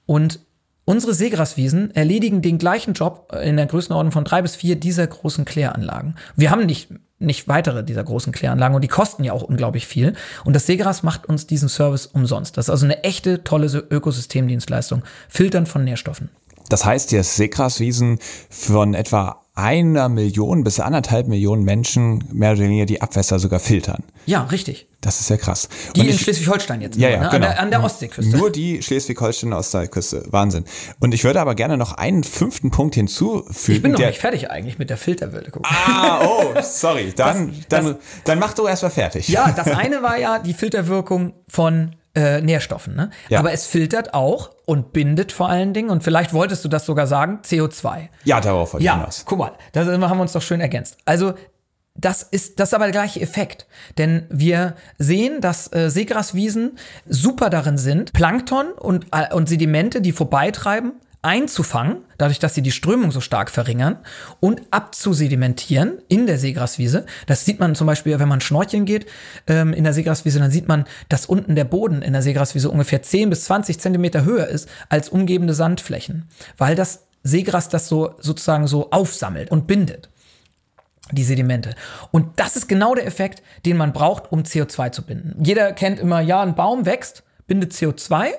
[0.06, 0.40] Und
[0.84, 5.46] Unsere Seegraswiesen erledigen den gleichen Job in der Größenordnung von drei bis vier dieser großen
[5.46, 6.16] Kläranlagen.
[6.36, 6.90] Wir haben nicht,
[7.22, 10.14] nicht weitere dieser großen Kläranlagen und die kosten ja auch unglaublich viel.
[10.44, 12.58] Und das Seegras macht uns diesen Service umsonst.
[12.58, 15.04] Das ist also eine echte, tolle Ökosystemdienstleistung.
[15.30, 16.30] Filtern von Nährstoffen.
[16.70, 18.20] Das heißt, die Seegraswiesen
[18.50, 24.04] von etwa einer Million bis anderthalb Millionen Menschen mehr oder weniger die Abwässer sogar filtern.
[24.26, 24.88] Ja, richtig.
[25.02, 25.68] Das ist ja krass.
[25.96, 26.98] Die ich, in Schleswig-Holstein jetzt.
[26.98, 27.30] Ja, ja, ne?
[27.30, 27.36] genau.
[27.36, 28.38] An der, an der Ostseeküste.
[28.38, 30.26] Nur die Schleswig-Holstein Ostseeküste.
[30.30, 30.64] Wahnsinn.
[31.00, 33.76] Und ich würde aber gerne noch einen fünften Punkt hinzufügen.
[33.76, 35.52] Ich bin noch nicht fertig eigentlich mit der Filterwürde.
[35.64, 37.12] Ah, oh, sorry.
[37.16, 39.28] Dann, das, dann, das, dann mach du erstmal fertig.
[39.28, 42.96] Ja, das eine war ja die Filterwirkung von äh, Nährstoffen.
[42.96, 43.10] Ne?
[43.30, 43.40] Ja.
[43.40, 47.08] Aber es filtert auch und bindet vor allen Dingen, und vielleicht wolltest du das sogar
[47.08, 48.10] sagen, CO2.
[48.24, 49.24] Ja, darauf wollte ich ja, hinaus.
[49.26, 50.98] Guck mal, da haben wir uns doch schön ergänzt.
[51.06, 51.34] Also
[51.96, 53.68] das ist, das ist aber der gleiche Effekt.
[53.98, 60.12] Denn wir sehen, dass äh, Seegraswiesen super darin sind, Plankton und, äh, und Sedimente, die
[60.12, 60.94] vorbeitreiben,
[61.24, 63.98] einzufangen, dadurch, dass sie die Strömung so stark verringern
[64.40, 67.06] und abzusedimentieren in der Seegraswiese.
[67.28, 69.06] Das sieht man zum Beispiel, wenn man schnorcheln geht
[69.46, 73.04] ähm, in der Seegraswiese, dann sieht man, dass unten der Boden in der Seegraswiese ungefähr
[73.04, 78.66] 10 bis 20 Zentimeter höher ist als umgebende Sandflächen, weil das Seegras das so sozusagen
[78.66, 80.10] so aufsammelt und bindet
[81.12, 81.76] die Sedimente.
[82.12, 85.36] Und das ist genau der Effekt, den man braucht, um CO2 zu binden.
[85.44, 88.30] Jeder kennt immer, ja, ein Baum wächst, bindet CO2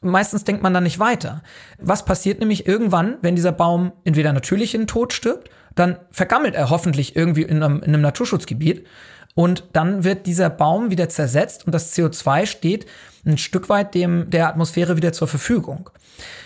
[0.00, 1.42] meistens denkt man dann nicht weiter.
[1.78, 6.54] Was passiert nämlich irgendwann, wenn dieser Baum entweder natürlich in den Tod stirbt, dann vergammelt
[6.54, 8.86] er hoffentlich irgendwie in einem, in einem Naturschutzgebiet
[9.34, 12.86] und dann wird dieser Baum wieder zersetzt und das CO2 steht
[13.24, 15.90] ein Stück weit dem, der Atmosphäre wieder zur Verfügung.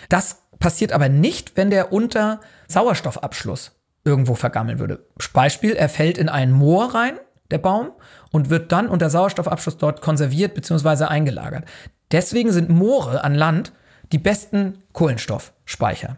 [0.09, 3.71] Das passiert aber nicht, wenn der unter Sauerstoffabschluss
[4.05, 5.05] irgendwo vergammeln würde.
[5.33, 7.19] Beispiel, er fällt in einen Moor rein,
[7.51, 7.91] der Baum,
[8.31, 11.05] und wird dann unter Sauerstoffabschluss dort konserviert bzw.
[11.05, 11.65] eingelagert.
[12.13, 13.73] Deswegen sind Moore an Land
[14.11, 16.17] die besten Kohlenstoffspeicher,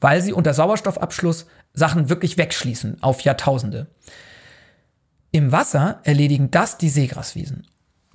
[0.00, 3.86] weil sie unter Sauerstoffabschluss Sachen wirklich wegschließen auf Jahrtausende.
[5.30, 7.66] Im Wasser erledigen das die Seegraswiesen.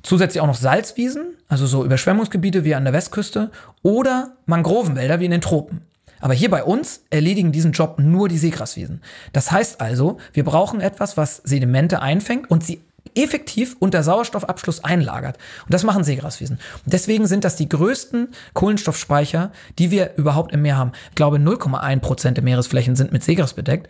[0.03, 3.49] Zusätzlich auch noch Salzwiesen, also so Überschwemmungsgebiete wie an der Westküste,
[3.81, 5.81] oder Mangrovenwälder wie in den Tropen.
[6.19, 9.01] Aber hier bei uns erledigen diesen Job nur die Seegraswiesen.
[9.31, 12.81] Das heißt also, wir brauchen etwas, was Sedimente einfängt und sie
[13.15, 15.37] effektiv unter Sauerstoffabschluss einlagert.
[15.63, 16.59] Und das machen Seegraswiesen.
[16.83, 20.91] Und deswegen sind das die größten Kohlenstoffspeicher, die wir überhaupt im Meer haben.
[21.09, 23.89] Ich glaube, 0,1 Prozent der Meeresflächen sind mit Seegras bedeckt.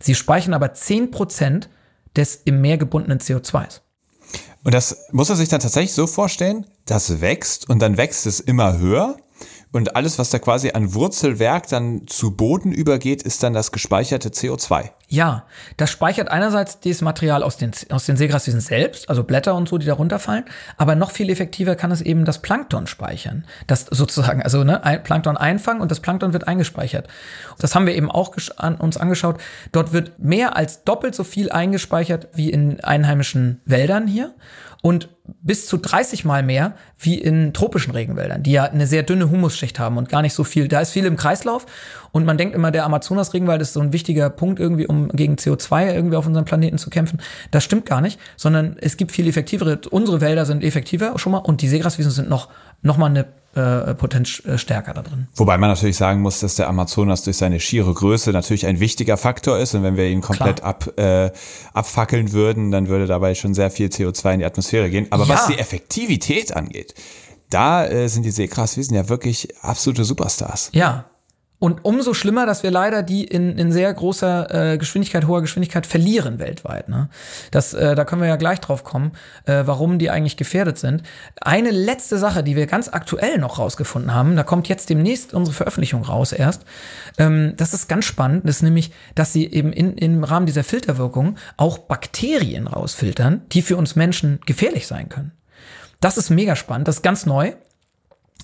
[0.00, 1.68] Sie speichern aber 10 Prozent
[2.16, 3.80] des im Meer gebundenen CO2s.
[4.64, 8.40] Und das muss er sich dann tatsächlich so vorstellen, das wächst und dann wächst es
[8.40, 9.16] immer höher
[9.70, 14.30] und alles, was da quasi an Wurzelwerk dann zu Boden übergeht, ist dann das gespeicherte
[14.30, 14.90] CO2.
[15.08, 15.44] Ja,
[15.76, 19.78] das speichert einerseits das Material aus den, aus den Seegraswiesen selbst, also Blätter und so,
[19.78, 20.44] die da runterfallen,
[20.76, 23.46] aber noch viel effektiver kann es eben das Plankton speichern.
[23.66, 27.08] Das sozusagen, also ne, Plankton einfangen und das Plankton wird eingespeichert.
[27.58, 29.38] Das haben wir eben auch an, uns angeschaut.
[29.72, 34.34] Dort wird mehr als doppelt so viel eingespeichert wie in einheimischen Wäldern hier.
[34.82, 35.08] Und
[35.42, 39.78] bis zu 30 Mal mehr wie in tropischen Regenwäldern, die ja eine sehr dünne Humusschicht
[39.78, 40.68] haben und gar nicht so viel.
[40.68, 41.66] Da ist viel im Kreislauf
[42.12, 45.94] und man denkt immer, der Amazonas-Regenwald ist so ein wichtiger Punkt irgendwie, um gegen CO2
[45.94, 47.20] irgendwie auf unserem Planeten zu kämpfen.
[47.50, 49.80] Das stimmt gar nicht, sondern es gibt viel effektivere.
[49.90, 52.48] Unsere Wälder sind effektiver schon mal und die Seegraswiesen sind noch,
[52.82, 55.26] noch mal eine äh, Potenz äh, stärker da drin.
[55.34, 59.16] Wobei man natürlich sagen muss, dass der Amazonas durch seine schiere Größe natürlich ein wichtiger
[59.16, 61.30] Faktor ist und wenn wir ihn komplett ab, äh,
[61.72, 65.06] abfackeln würden, dann würde dabei schon sehr viel CO2 in die Atmosphäre gehen.
[65.20, 65.34] Aber ja.
[65.34, 66.94] was die Effektivität angeht,
[67.50, 70.70] da äh, sind die Seegraswiesen ja wirklich absolute Superstars.
[70.72, 71.10] Ja,
[71.60, 75.86] und umso schlimmer, dass wir leider die in, in sehr großer äh, Geschwindigkeit, hoher Geschwindigkeit
[75.86, 76.88] verlieren weltweit.
[76.88, 77.08] Ne?
[77.50, 79.12] Das, äh, da können wir ja gleich drauf kommen,
[79.44, 81.02] äh, warum die eigentlich gefährdet sind.
[81.40, 85.54] Eine letzte Sache, die wir ganz aktuell noch rausgefunden haben, da kommt jetzt demnächst unsere
[85.54, 86.64] Veröffentlichung raus erst.
[87.18, 90.62] Ähm, das ist ganz spannend, das ist nämlich, dass sie eben in, im Rahmen dieser
[90.62, 95.32] Filterwirkung auch Bakterien rausfiltern, die für uns Menschen gefährlich sein können.
[96.00, 97.54] Das ist mega spannend, das ist ganz neu.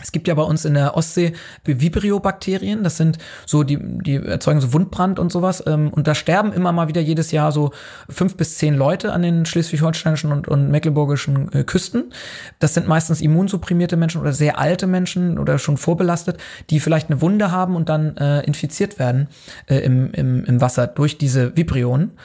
[0.02, 1.34] Es gibt ja bei uns in der Ostsee
[1.64, 5.62] Vibrio-Bakterien, das sind so, die, die erzeugen so Wundbrand und sowas.
[5.66, 7.70] Ähm, und da sterben immer mal wieder jedes Jahr so
[8.08, 12.12] fünf bis zehn Leute an den schleswig-holsteinischen und, und mecklenburgischen äh, Küsten.
[12.58, 16.38] Das sind meistens immunsupprimierte Menschen oder sehr alte Menschen oder schon vorbelastet,
[16.70, 19.28] die vielleicht eine Wunde haben und dann äh, infiziert werden
[19.66, 22.18] äh, im, im, im Wasser durch diese Vibrionen.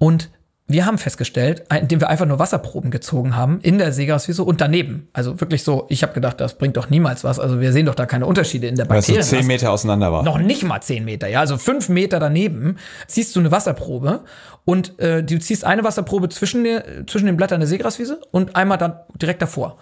[0.00, 0.30] Und
[0.66, 5.08] wir haben festgestellt, indem wir einfach nur Wasserproben gezogen haben in der Seegraswiese und daneben.
[5.12, 7.38] Also wirklich so, ich habe gedacht, das bringt doch niemals was.
[7.38, 9.16] Also wir sehen doch da keine Unterschiede in der Bakterien.
[9.16, 10.22] Weil es so zehn Meter auseinander war.
[10.22, 11.40] Noch nicht mal zehn Meter, ja.
[11.40, 14.24] Also fünf Meter daneben ziehst du eine Wasserprobe
[14.64, 18.78] und äh, du ziehst eine Wasserprobe zwischen, der, zwischen den Blättern der Seegraswiese und einmal
[18.78, 19.76] dann direkt davor.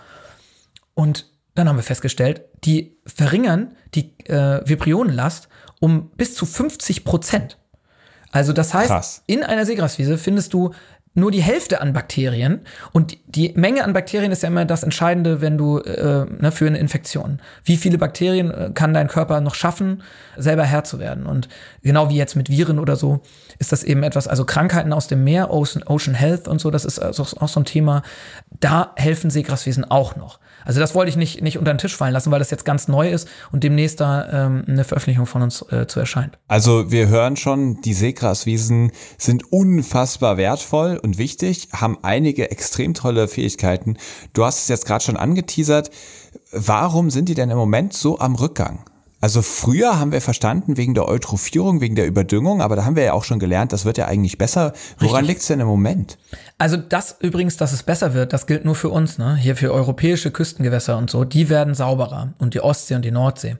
[0.94, 7.58] Und dann haben wir festgestellt, die verringern die äh, Vibrionenlast um bis zu 50 Prozent.
[8.32, 9.22] Also das heißt, Krass.
[9.26, 10.72] in einer Seegraswiese findest du
[11.14, 12.62] nur die Hälfte an Bakterien
[12.92, 16.66] und die Menge an Bakterien ist ja immer das Entscheidende, wenn du äh, ne, für
[16.66, 17.40] eine Infektion.
[17.64, 20.02] Wie viele Bakterien äh, kann dein Körper noch schaffen,
[20.38, 21.26] selber Herr zu werden?
[21.26, 21.48] Und
[21.82, 23.20] genau wie jetzt mit Viren oder so
[23.58, 24.26] ist das eben etwas.
[24.26, 27.60] Also Krankheiten aus dem Meer, Ocean, Ocean Health und so, das ist also auch so
[27.60, 28.02] ein Thema.
[28.60, 30.38] Da helfen Seegraswiesen auch noch.
[30.64, 32.88] Also das wollte ich nicht, nicht unter den Tisch fallen lassen, weil das jetzt ganz
[32.88, 36.38] neu ist und demnächst da ähm, eine Veröffentlichung von uns äh, zu erscheint.
[36.48, 43.28] Also wir hören schon, die Seegraswiesen sind unfassbar wertvoll und wichtig, haben einige extrem tolle
[43.28, 43.96] Fähigkeiten.
[44.32, 45.90] Du hast es jetzt gerade schon angeteasert.
[46.52, 48.84] Warum sind die denn im Moment so am Rückgang?
[49.22, 53.04] Also früher haben wir verstanden, wegen der Eutrophierung, wegen der Überdüngung, aber da haben wir
[53.04, 54.72] ja auch schon gelernt, das wird ja eigentlich besser.
[54.98, 56.18] Woran liegt es denn im Moment?
[56.58, 59.36] Also das übrigens, dass es besser wird, das gilt nur für uns, ne?
[59.36, 63.58] Hier für europäische Küstengewässer und so, die werden sauberer und die Ostsee und die Nordsee.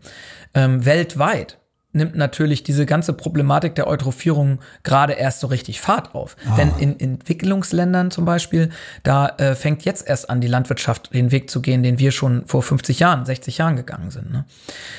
[0.52, 1.58] Ähm, weltweit
[1.92, 6.36] nimmt natürlich diese ganze Problematik der Eutrophierung gerade erst so richtig Fahrt auf.
[6.48, 6.56] Ah.
[6.56, 8.70] Denn in Entwicklungsländern zum Beispiel,
[9.02, 12.46] da äh, fängt jetzt erst an, die Landwirtschaft den Weg zu gehen, den wir schon
[12.46, 14.32] vor 50 Jahren, 60 Jahren gegangen sind.
[14.32, 14.44] Ne?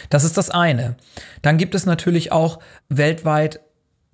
[0.09, 0.95] Das ist das eine.
[1.41, 3.59] Dann gibt es natürlich auch weltweit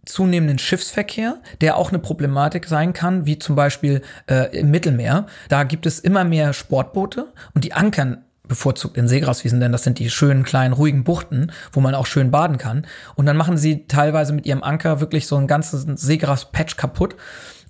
[0.06, 5.28] zunehmenden Schiffsverkehr, der auch eine Problematik sein kann, wie zum Beispiel äh, im Mittelmeer.
[5.50, 10.00] Da gibt es immer mehr Sportboote und die ankern bevorzugt in Seegraswiesen, denn das sind
[10.00, 12.86] die schönen, kleinen, ruhigen Buchten, wo man auch schön baden kann.
[13.16, 17.16] Und dann machen sie teilweise mit ihrem Anker wirklich so ein ganzes Seegras-Patch kaputt.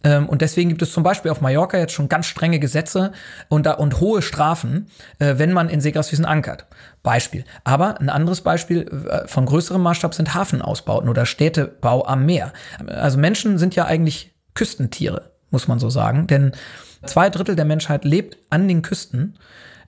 [0.04, 3.12] Ähm, und deswegen gibt es zum Beispiel auf Mallorca jetzt schon ganz strenge Gesetze
[3.50, 4.88] und, und hohe Strafen,
[5.20, 6.66] äh, wenn man in Seegraswiesen ankert.
[7.04, 7.44] Beispiel.
[7.64, 12.54] Aber ein anderes Beispiel äh, von größerem Maßstab sind Hafenausbauten oder Städtebau am Meer.
[12.88, 16.54] Also Menschen sind ja eigentlich Küstentiere, muss man so sagen, denn
[17.06, 19.38] zwei Drittel der Menschheit lebt an den Küsten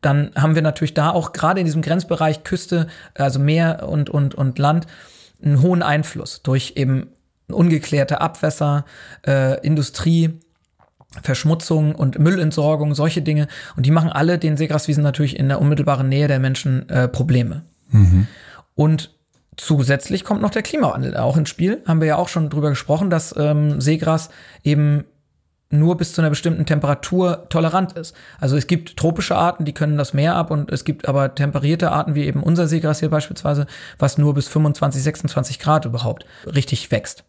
[0.01, 4.35] dann haben wir natürlich da auch gerade in diesem Grenzbereich Küste, also Meer und, und,
[4.35, 4.87] und Land,
[5.43, 7.09] einen hohen Einfluss durch eben
[7.47, 8.85] ungeklärte Abwässer,
[9.25, 10.39] äh, Industrie,
[11.21, 13.47] Verschmutzung und Müllentsorgung, solche Dinge.
[13.75, 17.63] Und die machen alle den Seegraswiesen natürlich in der unmittelbaren Nähe der Menschen äh, Probleme.
[17.89, 18.27] Mhm.
[18.75, 19.11] Und
[19.57, 21.83] zusätzlich kommt noch der Klimawandel auch ins Spiel.
[21.85, 24.29] Haben wir ja auch schon drüber gesprochen, dass ähm, Seegras
[24.63, 25.03] eben
[25.71, 28.15] nur bis zu einer bestimmten Temperatur tolerant ist.
[28.39, 31.91] Also es gibt tropische Arten, die können das Meer ab und es gibt aber temperierte
[31.91, 33.67] Arten, wie eben unser Seegras hier beispielsweise,
[33.97, 37.23] was nur bis 25, 26 Grad überhaupt richtig wächst.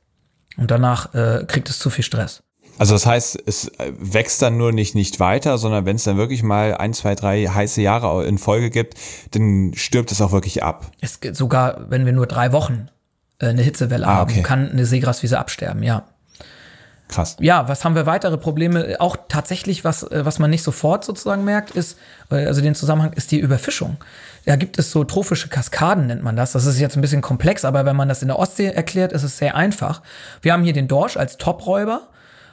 [0.56, 2.42] Und danach äh, kriegt es zu viel Stress.
[2.78, 6.16] Also das heißt, es äh, wächst dann nur nicht, nicht weiter, sondern wenn es dann
[6.16, 8.94] wirklich mal ein, zwei, drei heiße Jahre in Folge gibt,
[9.32, 10.90] dann stirbt es auch wirklich ab.
[11.00, 12.88] Es geht sogar, wenn wir nur drei Wochen
[13.38, 14.36] äh, eine Hitzewelle ah, okay.
[14.36, 16.04] haben, kann eine Seegraswiese absterben, ja.
[17.12, 17.36] Krass.
[17.40, 18.96] Ja, was haben wir weitere Probleme?
[18.98, 21.98] Auch tatsächlich, was, äh, was man nicht sofort sozusagen merkt, ist,
[22.30, 23.98] äh, also den Zusammenhang, ist die Überfischung.
[24.46, 26.52] Da gibt es so trophische Kaskaden, nennt man das.
[26.52, 29.24] Das ist jetzt ein bisschen komplex, aber wenn man das in der Ostsee erklärt, ist
[29.24, 30.00] es sehr einfach.
[30.40, 32.08] Wir haben hier den Dorsch als Topräuber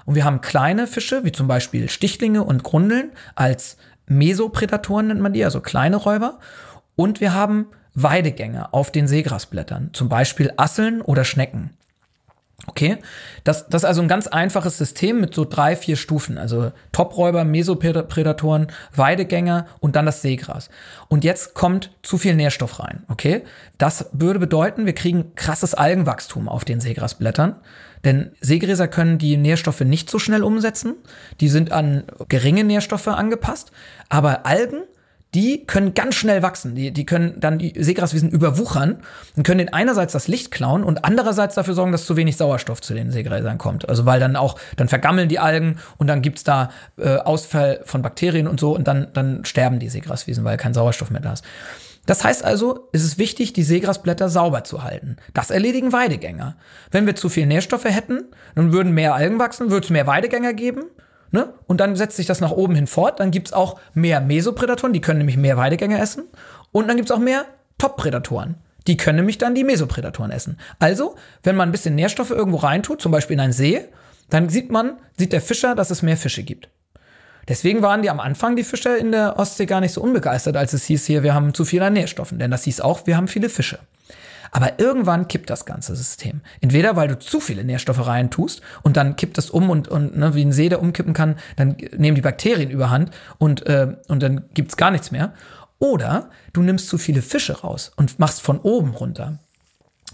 [0.05, 5.32] und wir haben kleine Fische, wie zum Beispiel Stichlinge und Grundeln, als Mesoprädatoren, nennt man
[5.32, 6.39] die, also kleine Räuber.
[6.97, 11.78] Und wir haben Weidegänge auf den Seegrasblättern, zum Beispiel Asseln oder Schnecken.
[12.68, 12.97] Okay,
[13.43, 16.38] das, das ist also ein ganz einfaches System mit so drei, vier Stufen.
[16.38, 20.70] Also Topräuber, Mesoprädatoren, Weidegänger und dann das Seegras.
[21.07, 23.03] Und jetzt kommt zu viel Nährstoff rein.
[23.07, 23.43] Okay,
[23.78, 27.55] das würde bedeuten, wir kriegen krasses Algenwachstum auf den Seegrasblättern.
[28.03, 30.95] Denn Seegräser können die Nährstoffe nicht so schnell umsetzen.
[31.41, 33.72] Die sind an geringe Nährstoffe angepasst.
[34.10, 34.84] Aber Algen
[35.36, 36.73] die können ganz schnell wachsen.
[36.73, 39.03] Die, die können dann die Seegraswiesen überwuchern
[39.36, 42.82] und können den einerseits das Licht klauen und andererseits dafür sorgen, dass zu wenig Sauerstoff
[42.82, 43.88] zu den Seegräsern kommt.
[43.88, 48.01] Also weil dann auch, dann vergammeln die Algen und dann gibt's da äh, Ausfall von
[48.01, 51.43] Bakterien und so und dann, dann sterben die Seegraswiesen, weil kein Sauerstoff mehr da ist.
[52.07, 55.17] Das heißt also, es ist wichtig, die Seegrasblätter sauber zu halten.
[55.36, 56.55] Das erledigen Weidegänger.
[56.89, 58.23] Wenn wir zu viel Nährstoffe hätten,
[58.55, 60.86] dann würden mehr Algen wachsen, würde es mehr Weidegänger geben
[61.32, 61.53] Ne?
[61.67, 63.19] Und dann setzt sich das nach oben hin fort.
[63.19, 66.23] Dann gibt's auch mehr Mesoprädatoren, die können nämlich mehr Weidegänger essen.
[66.71, 67.45] Und dann gibt's auch mehr
[67.77, 68.55] Top-Prädatoren.
[68.88, 70.57] Die können nämlich dann die Mesoprädatoren essen.
[70.80, 73.86] Also, wenn man ein bisschen Nährstoffe irgendwo reintut, zum Beispiel in einen See,
[74.30, 76.69] dann sieht man, sieht der Fischer, dass es mehr Fische gibt.
[77.47, 80.73] Deswegen waren die am Anfang, die Fischer in der Ostsee, gar nicht so unbegeistert, als
[80.73, 82.38] es hieß hier, wir haben zu viel an Nährstoffen.
[82.38, 83.80] Denn das hieß auch, wir haben viele Fische.
[84.51, 86.41] Aber irgendwann kippt das ganze System.
[86.61, 90.17] Entweder weil du zu viele Nährstoffe rein tust und dann kippt es um und, und
[90.17, 94.23] ne, wie ein See, der umkippen kann, dann nehmen die Bakterien überhand und, äh, und
[94.23, 95.33] dann gibt's gar nichts mehr.
[95.79, 99.39] Oder du nimmst zu viele Fische raus und machst von oben runter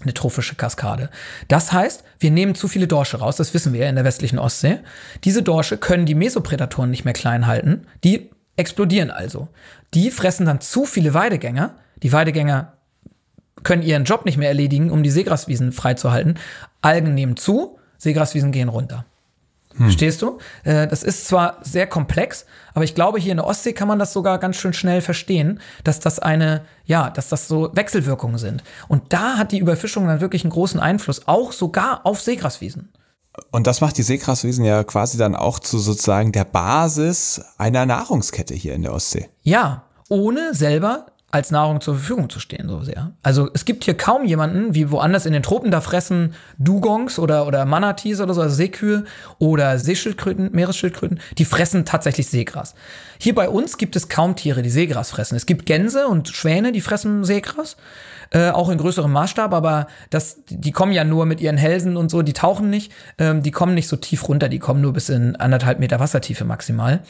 [0.02, 1.10] eine trophische Kaskade.
[1.48, 4.38] Das heißt, wir nehmen zu viele Dorsche raus, das wissen wir ja in der westlichen
[4.38, 4.80] Ostsee.
[5.24, 9.48] Diese Dorsche können die Mesoprädatoren nicht mehr klein halten, die explodieren also.
[9.94, 11.76] Die fressen dann zu viele Weidegänger.
[12.02, 12.75] Die Weidegänger
[13.66, 16.38] können ihren Job nicht mehr erledigen, um die Seegraswiesen freizuhalten.
[16.82, 19.04] Algen nehmen zu, Seegraswiesen gehen runter.
[19.70, 19.86] Hm.
[19.86, 20.38] Verstehst du?
[20.62, 23.98] Äh, das ist zwar sehr komplex, aber ich glaube, hier in der Ostsee kann man
[23.98, 28.62] das sogar ganz schön schnell verstehen, dass das eine, ja, dass das so Wechselwirkungen sind.
[28.86, 32.92] Und da hat die Überfischung dann wirklich einen großen Einfluss, auch sogar auf Seegraswiesen.
[33.50, 38.54] Und das macht die Seegraswiesen ja quasi dann auch zu sozusagen der Basis einer Nahrungskette
[38.54, 39.28] hier in der Ostsee.
[39.42, 43.12] Ja, ohne selber als Nahrung zur Verfügung zu stehen, so sehr.
[43.22, 47.46] Also es gibt hier kaum jemanden, wie woanders in den Tropen, da fressen Dugongs oder,
[47.46, 49.04] oder Manatees oder so, also Seekühe
[49.38, 52.74] oder Seeschildkröten, Meeresschildkröten, die fressen tatsächlich Seegras.
[53.18, 55.34] Hier bei uns gibt es kaum Tiere, die Seegras fressen.
[55.34, 57.76] Es gibt Gänse und Schwäne, die fressen Seegras,
[58.30, 62.08] äh, auch in größerem Maßstab, aber das, die kommen ja nur mit ihren Hälsen und
[62.08, 65.08] so, die tauchen nicht, ähm, die kommen nicht so tief runter, die kommen nur bis
[65.08, 67.00] in anderthalb Meter Wassertiefe maximal.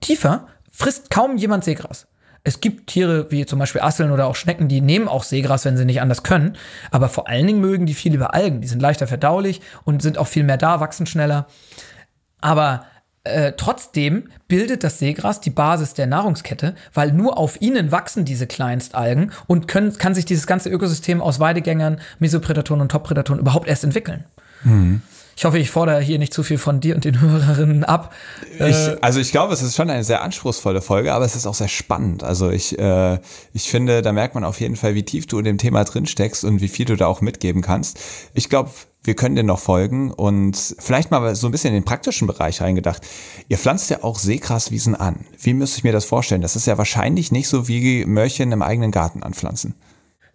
[0.00, 2.06] Tiefer frisst kaum jemand Seegras.
[2.46, 5.78] Es gibt Tiere wie zum Beispiel Asseln oder auch Schnecken, die nehmen auch Seegras, wenn
[5.78, 6.56] sie nicht anders können.
[6.90, 8.60] Aber vor allen Dingen mögen die viel über Algen.
[8.60, 11.46] Die sind leichter verdaulich und sind auch viel mehr da, wachsen schneller.
[12.42, 12.84] Aber
[13.24, 18.46] äh, trotzdem bildet das Seegras die Basis der Nahrungskette, weil nur auf ihnen wachsen diese
[18.46, 23.84] Kleinstalgen und können, kann sich dieses ganze Ökosystem aus Weidegängern, Mesoprädatoren und Topprädatoren überhaupt erst
[23.84, 24.24] entwickeln.
[24.62, 25.00] Mhm.
[25.36, 28.12] Ich hoffe, ich fordere hier nicht zu viel von dir und den Hörerinnen ab.
[28.54, 31.46] Ich, äh, also ich glaube, es ist schon eine sehr anspruchsvolle Folge, aber es ist
[31.46, 32.22] auch sehr spannend.
[32.22, 33.18] Also ich, äh,
[33.52, 36.06] ich finde, da merkt man auf jeden Fall, wie tief du in dem Thema drin
[36.06, 37.98] steckst und wie viel du da auch mitgeben kannst.
[38.34, 38.70] Ich glaube,
[39.04, 42.62] wir können dir noch folgen und vielleicht mal so ein bisschen in den praktischen Bereich
[42.62, 43.02] reingedacht.
[43.48, 45.26] Ihr pflanzt ja auch Seegraswiesen an.
[45.38, 46.40] Wie müsste ich mir das vorstellen?
[46.40, 49.74] Das ist ja wahrscheinlich nicht so wie Mörchen im eigenen Garten anpflanzen.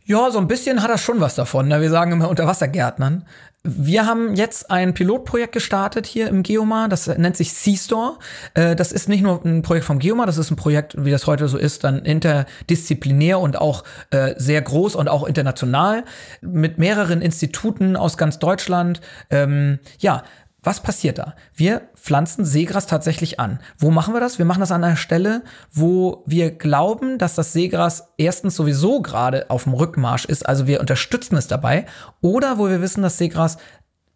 [0.09, 1.67] Ja, so ein bisschen hat er schon was davon.
[1.67, 1.81] Ne?
[1.81, 3.27] Wir sagen immer Unterwassergärtnern.
[3.63, 8.17] Wir haben jetzt ein Pilotprojekt gestartet hier im Geomar, das nennt sich C-Store.
[8.55, 11.27] Äh, das ist nicht nur ein Projekt vom Geomar, das ist ein Projekt, wie das
[11.27, 16.05] heute so ist, dann interdisziplinär und auch äh, sehr groß und auch international
[16.41, 19.01] mit mehreren Instituten aus ganz Deutschland.
[19.29, 20.23] Ähm, ja,
[20.61, 21.35] was passiert da?
[21.55, 23.59] Wir pflanzen Seegras tatsächlich an.
[23.77, 24.39] Wo machen wir das?
[24.39, 29.49] Wir machen das an einer Stelle, wo wir glauben, dass das Seegras erstens sowieso gerade
[29.49, 31.85] auf dem Rückmarsch ist, also wir unterstützen es dabei,
[32.21, 33.57] oder wo wir wissen, dass Seegras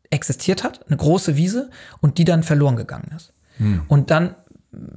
[0.10, 1.70] existiert hat, eine große Wiese
[2.02, 3.34] und die dann verloren gegangen ist.
[3.58, 3.84] Hm.
[3.88, 4.36] Und dann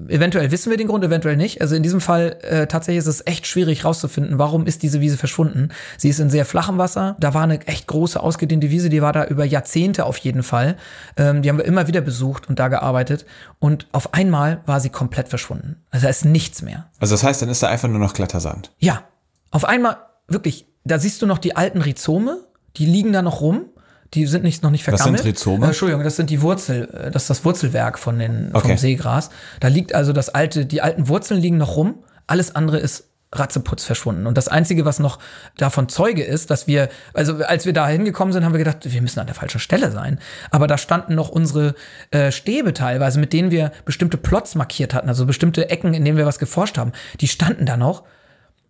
[0.08, 1.60] eventuell wissen wir den Grund, eventuell nicht.
[1.60, 5.16] Also in diesem Fall äh, tatsächlich ist es echt schwierig rauszufinden, warum ist diese Wiese
[5.16, 5.70] verschwunden.
[5.98, 7.16] Sie ist in sehr flachem Wasser.
[7.20, 10.76] Da war eine echt große, ausgedehnte Wiese, die war da über Jahrzehnte auf jeden Fall.
[11.16, 13.26] Ähm, die haben wir immer wieder besucht und da gearbeitet.
[13.58, 15.76] Und auf einmal war sie komplett verschwunden.
[15.90, 16.86] Also da ist nichts mehr.
[16.98, 18.72] Also das heißt, dann ist da einfach nur noch glatter Sand.
[18.78, 19.02] Ja.
[19.50, 19.96] Auf einmal,
[20.28, 22.40] wirklich, da siehst du noch die alten Rhizome,
[22.76, 23.66] die liegen da noch rum
[24.14, 25.14] die sind nicht, noch nicht vergammelt.
[25.14, 25.64] Was sind Rhizome?
[25.64, 28.68] Äh, Entschuldigung, das sind die Wurzel, äh, das ist das Wurzelwerk von den, okay.
[28.68, 29.30] vom Seegras.
[29.61, 33.84] Da liegt also das alte, die alten Wurzeln liegen noch rum, alles andere ist ratzeputz
[33.84, 34.26] verschwunden.
[34.26, 35.18] Und das Einzige, was noch
[35.57, 39.02] davon Zeuge ist, dass wir, also als wir da hingekommen sind, haben wir gedacht, wir
[39.02, 40.20] müssen an der falschen Stelle sein.
[40.50, 41.74] Aber da standen noch unsere
[42.12, 46.16] äh, Stäbe teilweise, mit denen wir bestimmte Plots markiert hatten, also bestimmte Ecken, in denen
[46.16, 46.92] wir was geforscht haben.
[47.20, 48.04] Die standen da noch,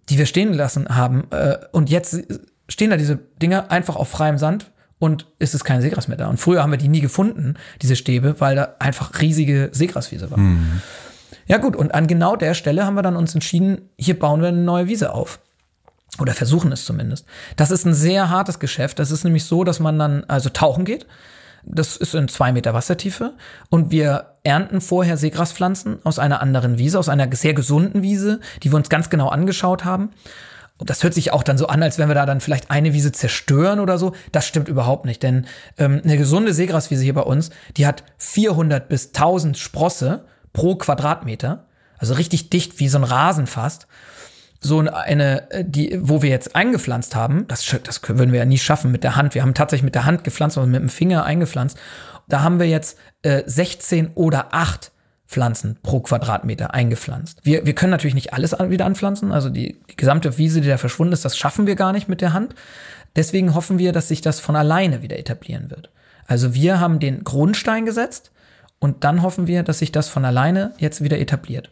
[0.08, 1.24] die wir stehen gelassen haben.
[1.30, 2.22] Äh, und jetzt
[2.68, 6.28] stehen da diese Dinger einfach auf freiem Sand und ist es kein Seegras mehr da.
[6.28, 10.38] Und früher haben wir die nie gefunden, diese Stäbe, weil da einfach riesige Seegraswiese war.
[10.38, 10.80] Mhm.
[11.46, 14.48] Ja gut, und an genau der Stelle haben wir dann uns entschieden, hier bauen wir
[14.48, 15.40] eine neue Wiese auf.
[16.18, 17.26] Oder versuchen es zumindest.
[17.56, 18.98] Das ist ein sehr hartes Geschäft.
[18.98, 21.06] Das ist nämlich so, dass man dann also tauchen geht.
[21.62, 23.34] Das ist in zwei Meter Wassertiefe.
[23.68, 28.72] Und wir ernten vorher Seegraspflanzen aus einer anderen Wiese, aus einer sehr gesunden Wiese, die
[28.72, 30.10] wir uns ganz genau angeschaut haben.
[30.78, 32.92] Und das hört sich auch dann so an, als wenn wir da dann vielleicht eine
[32.92, 34.12] Wiese zerstören oder so.
[34.32, 35.46] Das stimmt überhaupt nicht, denn
[35.78, 41.66] ähm, eine gesunde Seegraswiese hier bei uns, die hat 400 bis 1000 Sprosse pro Quadratmeter,
[41.98, 43.86] also richtig dicht wie so ein Rasen fast.
[44.58, 48.58] So eine, äh, die, wo wir jetzt eingepflanzt haben, das, das würden wir ja nie
[48.58, 49.34] schaffen mit der Hand.
[49.34, 51.78] Wir haben tatsächlich mit der Hand gepflanzt und mit dem Finger eingepflanzt.
[52.28, 54.92] Da haben wir jetzt äh, 16 oder 8
[55.26, 57.40] Pflanzen pro Quadratmeter eingepflanzt.
[57.42, 60.78] Wir, wir können natürlich nicht alles wieder anpflanzen, also die, die gesamte Wiese, die da
[60.78, 62.54] verschwunden ist, das schaffen wir gar nicht mit der Hand.
[63.16, 65.90] Deswegen hoffen wir, dass sich das von alleine wieder etablieren wird.
[66.26, 68.30] Also wir haben den Grundstein gesetzt
[68.78, 71.70] und dann hoffen wir, dass sich das von alleine jetzt wieder etabliert.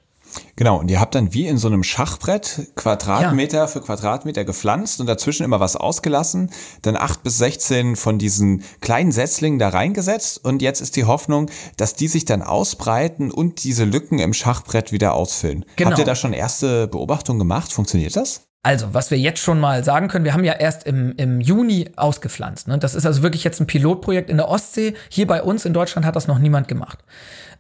[0.57, 3.67] Genau, und ihr habt dann wie in so einem Schachbrett Quadratmeter ja.
[3.67, 6.51] für Quadratmeter gepflanzt und dazwischen immer was ausgelassen,
[6.83, 11.51] dann acht bis sechzehn von diesen kleinen Setzlingen da reingesetzt und jetzt ist die Hoffnung,
[11.77, 15.65] dass die sich dann ausbreiten und diese Lücken im Schachbrett wieder ausfüllen.
[15.77, 15.91] Genau.
[15.91, 17.73] Habt ihr da schon erste Beobachtungen gemacht?
[17.73, 18.43] Funktioniert das?
[18.65, 21.91] Also, was wir jetzt schon mal sagen können, wir haben ja erst im, im Juni
[21.97, 22.67] ausgepflanzt.
[22.67, 22.79] Ne?
[22.79, 24.95] Das ist also wirklich jetzt ein Pilotprojekt in der Ostsee.
[25.11, 27.01] Hier bei uns in Deutschland hat das noch niemand gemacht.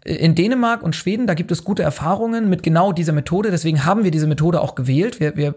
[0.03, 3.51] In Dänemark und Schweden, da gibt es gute Erfahrungen mit genau dieser Methode.
[3.51, 5.21] Deswegen haben wir diese Methode auch gewählt.
[5.21, 5.55] Wir, wir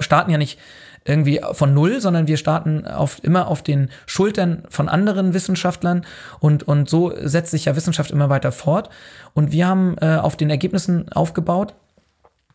[0.00, 0.58] starten ja nicht
[1.04, 6.04] irgendwie von Null, sondern wir starten auf, immer auf den Schultern von anderen Wissenschaftlern
[6.40, 8.90] und, und so setzt sich ja Wissenschaft immer weiter fort.
[9.32, 11.74] Und wir haben äh, auf den Ergebnissen aufgebaut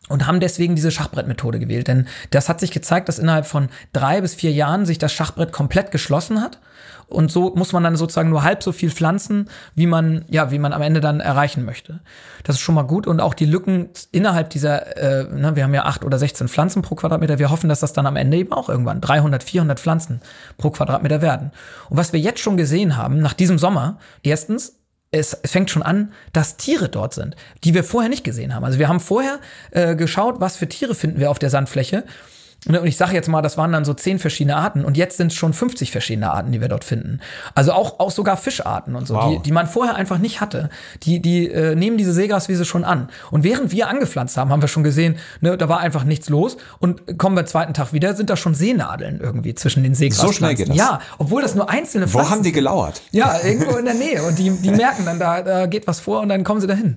[0.08, 1.88] und haben deswegen diese Schachbrettmethode gewählt.
[1.88, 5.52] Denn das hat sich gezeigt, dass innerhalb von drei bis vier Jahren sich das Schachbrett
[5.52, 6.58] komplett geschlossen hat
[7.06, 10.58] und so muss man dann sozusagen nur halb so viel pflanzen, wie man, ja, wie
[10.58, 12.00] man am Ende dann erreichen möchte.
[12.44, 15.74] Das ist schon mal gut und auch die Lücken innerhalb dieser, äh, ne, wir haben
[15.74, 18.52] ja acht oder 16 Pflanzen pro Quadratmeter, wir hoffen, dass das dann am Ende eben
[18.52, 20.20] auch irgendwann 300, 400 Pflanzen
[20.56, 21.52] pro Quadratmeter werden.
[21.88, 24.78] Und was wir jetzt schon gesehen haben, nach diesem Sommer, erstens,
[25.14, 28.64] es, es fängt schon an, dass Tiere dort sind, die wir vorher nicht gesehen haben.
[28.64, 29.38] Also wir haben vorher
[29.70, 32.04] äh, geschaut, was für Tiere finden wir auf der Sandfläche
[32.66, 35.28] und ich sage jetzt mal, das waren dann so zehn verschiedene Arten und jetzt sind
[35.32, 37.20] es schon 50 verschiedene Arten, die wir dort finden.
[37.54, 39.36] Also auch, auch sogar Fischarten und so, wow.
[39.36, 40.70] die, die man vorher einfach nicht hatte.
[41.02, 43.08] Die, die äh, nehmen diese Seegraswiese schon an.
[43.30, 46.56] Und während wir angepflanzt haben, haben wir schon gesehen, ne, da war einfach nichts los.
[46.78, 50.34] Und kommen wir zweiten Tag wieder, sind da schon Seenadeln irgendwie zwischen den Seegraspflanzen.
[50.34, 50.76] So schnell geht das?
[50.76, 53.02] Ja, obwohl das nur einzelne Pflanzen Wo haben die gelauert?
[53.10, 54.22] Ja, irgendwo in der Nähe.
[54.22, 56.96] Und die, die merken dann, da, da geht was vor und dann kommen sie dahin.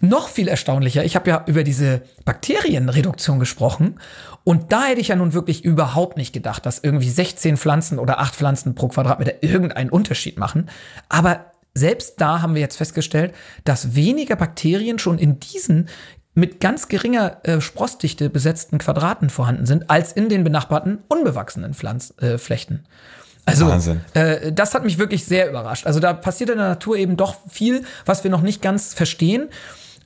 [0.00, 3.98] Noch viel erstaunlicher, ich habe ja über diese Bakterienreduktion gesprochen.
[4.44, 8.20] Und da hätte ich ja nun wirklich überhaupt nicht gedacht, dass irgendwie 16 Pflanzen oder
[8.20, 10.68] 8 Pflanzen pro Quadratmeter irgendeinen Unterschied machen.
[11.08, 13.34] Aber selbst da haben wir jetzt festgestellt,
[13.64, 15.88] dass weniger Bakterien schon in diesen
[16.34, 22.86] mit ganz geringer äh, Sprossdichte besetzten Quadraten vorhanden sind, als in den benachbarten unbewachsenen Pflanzflechten.
[22.86, 25.86] Äh, also, äh, das hat mich wirklich sehr überrascht.
[25.86, 29.48] Also da passiert in der Natur eben doch viel, was wir noch nicht ganz verstehen.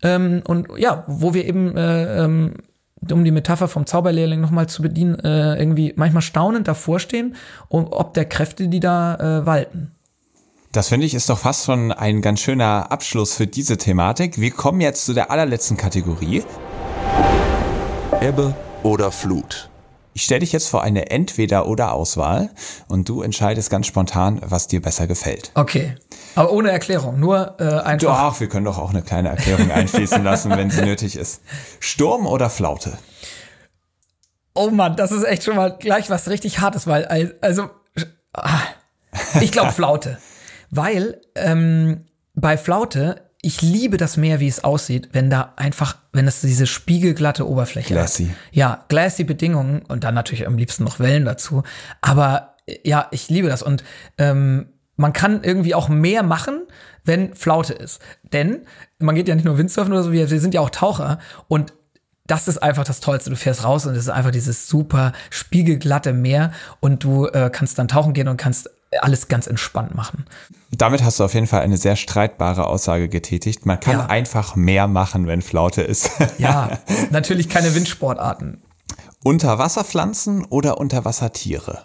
[0.03, 2.55] Ähm, und ja, wo wir eben äh, ähm,
[3.11, 7.35] um die Metapher vom Zauberlehrling nochmal zu bedienen, äh, irgendwie manchmal staunend davor stehen,
[7.69, 9.93] ob der Kräfte, die da äh, walten.
[10.73, 14.41] Das finde ich ist doch fast schon ein ganz schöner Abschluss für diese Thematik.
[14.41, 16.45] Wir kommen jetzt zu der allerletzten Kategorie.
[18.21, 19.69] Ebbe oder Flut.
[20.15, 22.51] Ich stelle dich jetzt vor eine Entweder-oder-Auswahl
[22.89, 25.51] und du entscheidest ganz spontan, was dir besser gefällt.
[25.55, 25.95] Okay.
[26.35, 28.33] Aber ohne Erklärung, nur äh, einfach.
[28.33, 31.41] Doch, wir können doch auch eine kleine Erklärung einfließen lassen, wenn sie nötig ist.
[31.81, 32.99] Sturm oder Flaute?
[34.55, 37.71] Oh Mann, das ist echt schon mal gleich was richtig Hartes, weil, also,
[38.35, 38.61] ah,
[39.41, 40.19] ich glaube Flaute.
[40.71, 42.05] weil ähm,
[42.35, 46.67] bei Flaute ich liebe das Meer, wie es aussieht, wenn da einfach, wenn es diese
[46.67, 48.27] spiegelglatte Oberfläche glassy.
[48.27, 48.35] hat.
[48.53, 51.65] Ja, glassy Bedingungen und dann natürlich am liebsten noch Wellen dazu.
[52.01, 53.83] Aber ja, ich liebe das und
[54.17, 54.67] ähm,
[54.97, 56.63] man kann irgendwie auch mehr machen,
[57.05, 58.01] wenn Flaute ist.
[58.33, 58.61] Denn
[59.01, 61.19] man geht ja nicht nur Windsurfen oder so, wir, wir sind ja auch Taucher
[61.49, 61.73] und
[62.29, 63.31] das ist einfach das Tollste.
[63.31, 67.81] Du fährst raus und es ist einfach dieses super spiegelglatte Meer und du äh, kannst
[67.81, 68.71] dann tauchen gehen und kannst
[69.01, 70.27] alles ganz entspannt machen.
[70.71, 73.67] Damit hast du auf jeden Fall eine sehr streitbare Aussage getätigt.
[73.67, 74.07] Man kann ja.
[74.07, 76.11] einfach mehr machen, wenn Flaute ist.
[76.39, 76.79] ja,
[77.11, 78.63] natürlich keine Windsportarten.
[79.25, 81.83] Unterwasserpflanzen oder Unterwassertiere?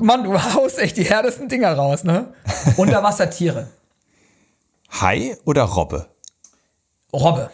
[0.00, 2.34] Mann, du haust echt die härtesten Dinger raus, ne?
[2.76, 3.68] Unterwassertiere.
[5.00, 6.08] Hai oder Robbe?
[7.12, 7.50] Robbe.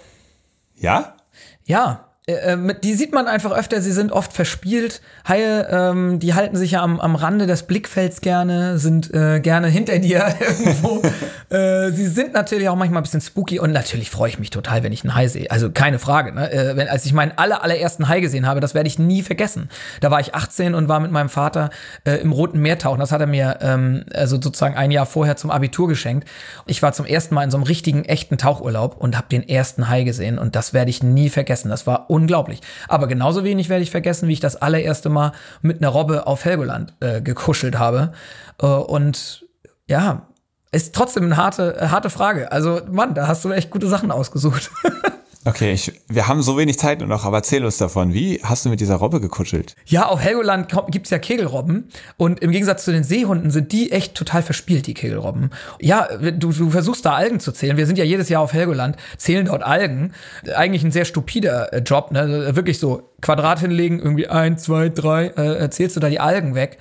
[0.74, 1.16] Ja?
[1.64, 5.00] Ja, äh, äh, die sieht man einfach öfter, sie sind oft verspielt.
[5.26, 9.68] Haie, ähm, die halten sich ja am, am Rande des Blickfelds gerne, sind äh, gerne
[9.68, 11.02] hinter dir irgendwo.
[11.48, 14.82] äh, sie sind natürlich auch manchmal ein bisschen spooky und natürlich freue ich mich total,
[14.82, 15.50] wenn ich einen Hai sehe.
[15.50, 16.32] Also keine Frage.
[16.32, 16.52] Ne?
[16.52, 19.70] Äh, wenn, als ich meinen aller, allerersten Hai gesehen habe, das werde ich nie vergessen.
[20.00, 21.70] Da war ich 18 und war mit meinem Vater
[22.04, 23.00] äh, im Roten Meer tauchen.
[23.00, 26.28] Das hat er mir ähm, also sozusagen ein Jahr vorher zum Abitur geschenkt.
[26.66, 29.88] Ich war zum ersten Mal in so einem richtigen, echten Tauchurlaub und habe den ersten
[29.88, 31.70] Hai gesehen und das werde ich nie vergessen.
[31.70, 32.60] Das war unglaublich.
[32.88, 36.44] Aber genauso wenig werde ich vergessen, wie ich das allererste Mal mit einer Robbe auf
[36.44, 38.12] Helgoland äh, gekuschelt habe.
[38.60, 39.46] Äh, und
[39.88, 40.28] ja,
[40.72, 42.52] ist trotzdem eine harte, harte Frage.
[42.52, 44.70] Also, Mann, da hast du echt gute Sachen ausgesucht.
[45.48, 48.12] Okay, ich, wir haben so wenig Zeit nur noch, aber erzähl uns davon.
[48.12, 49.76] Wie hast du mit dieser Robbe gekuschelt?
[49.86, 51.88] Ja, auf Helgoland gibt's ja Kegelrobben
[52.18, 55.48] und im Gegensatz zu den Seehunden sind die echt total verspielt, die Kegelrobben.
[55.80, 57.78] Ja, du, du versuchst da Algen zu zählen.
[57.78, 60.12] Wir sind ja jedes Jahr auf Helgoland, zählen dort Algen.
[60.54, 62.54] Eigentlich ein sehr stupider äh, Job, ne?
[62.54, 66.76] Wirklich so Quadrat hinlegen, irgendwie eins, zwei, drei, äh, zählst du da die Algen weg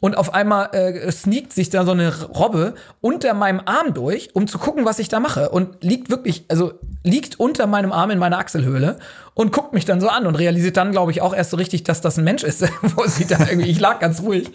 [0.00, 4.46] und auf einmal äh, sneakt sich da so eine Robbe unter meinem Arm durch, um
[4.46, 5.48] zu gucken, was ich da mache.
[5.50, 8.98] Und liegt wirklich, also liegt unter meinem Arm in meiner Achselhöhle
[9.34, 11.82] und guckt mich dann so an und realisiert dann, glaube ich, auch erst so richtig,
[11.82, 14.50] dass das ein Mensch ist, wo sie da irgendwie, ich lag ganz ruhig.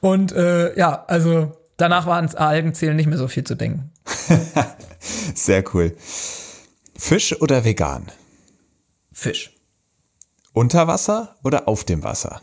[0.00, 3.92] Und äh, ja, also danach war ans Algenzählen nicht mehr so viel zu denken.
[5.34, 5.96] Sehr cool.
[6.96, 8.06] Fisch oder vegan?
[9.12, 9.52] Fisch.
[10.52, 12.40] Unter Wasser oder auf dem Wasser?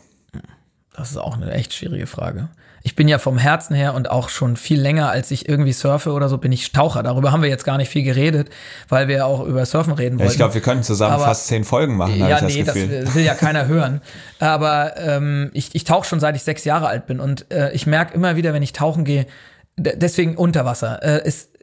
[0.94, 2.48] Das ist auch eine echt schwierige Frage.
[2.86, 6.12] Ich bin ja vom Herzen her und auch schon viel länger, als ich irgendwie surfe
[6.12, 7.02] oder so, bin ich Taucher.
[7.02, 8.50] Darüber haben wir jetzt gar nicht viel geredet,
[8.88, 10.28] weil wir auch über Surfen reden wollen.
[10.28, 12.16] Ja, ich glaube, wir können zusammen Aber, fast zehn Folgen machen.
[12.16, 14.02] Ja, nee, das, das, will ja keiner hören.
[14.38, 17.86] Aber ähm, ich, ich tauche schon seit ich sechs Jahre alt bin und äh, ich
[17.86, 19.26] merke immer wieder, wenn ich tauchen gehe,
[19.76, 21.58] deswegen Unterwasser, äh, ist,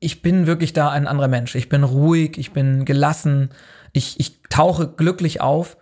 [0.00, 1.54] ich bin wirklich da ein anderer Mensch.
[1.54, 3.50] Ich bin ruhig, ich bin gelassen,
[3.92, 5.76] ich, ich tauche glücklich auf.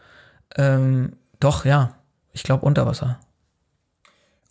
[0.56, 1.97] Ähm, doch, ja,
[2.38, 3.18] ich glaube Unterwasser.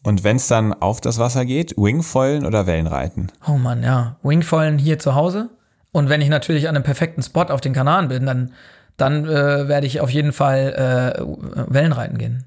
[0.03, 3.31] Und wenn es dann auf das Wasser geht, Wingfoilen oder Wellenreiten?
[3.47, 4.17] Oh Mann, ja.
[4.23, 5.49] Wingfoilen hier zu Hause.
[5.91, 8.53] Und wenn ich natürlich an einem perfekten Spot auf den Kanaren bin, dann,
[8.97, 12.45] dann äh, werde ich auf jeden Fall äh, Wellenreiten gehen.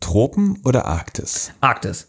[0.00, 1.52] Tropen oder Arktis?
[1.60, 2.08] Arktis.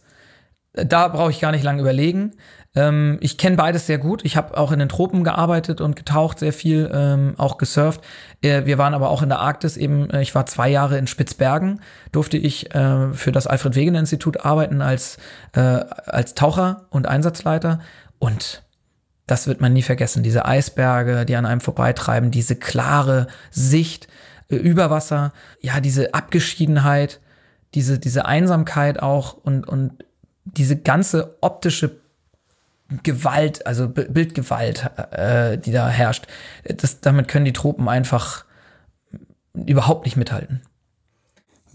[0.74, 2.34] Da brauche ich gar nicht lange überlegen.
[2.76, 4.24] Ähm, ich kenne beides sehr gut.
[4.24, 8.02] Ich habe auch in den Tropen gearbeitet und getaucht sehr viel, ähm, auch gesurft.
[8.42, 11.08] Äh, wir waren aber auch in der Arktis eben, äh, ich war zwei Jahre in
[11.08, 15.18] Spitzbergen, durfte ich äh, für das Alfred Wegener Institut arbeiten als,
[15.54, 17.80] äh, als Taucher und Einsatzleiter.
[18.20, 18.64] Und
[19.26, 20.22] das wird man nie vergessen.
[20.22, 24.08] Diese Eisberge, die an einem vorbeitreiben, diese klare Sicht
[24.50, 27.20] äh, über Wasser, ja, diese Abgeschiedenheit,
[27.74, 30.04] diese, diese Einsamkeit auch und, und
[30.58, 32.00] diese ganze optische
[33.04, 36.26] Gewalt, also Bildgewalt, äh, die da herrscht,
[36.64, 38.46] das, damit können die Tropen einfach
[39.54, 40.62] überhaupt nicht mithalten.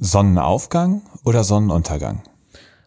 [0.00, 2.22] Sonnenaufgang oder Sonnenuntergang?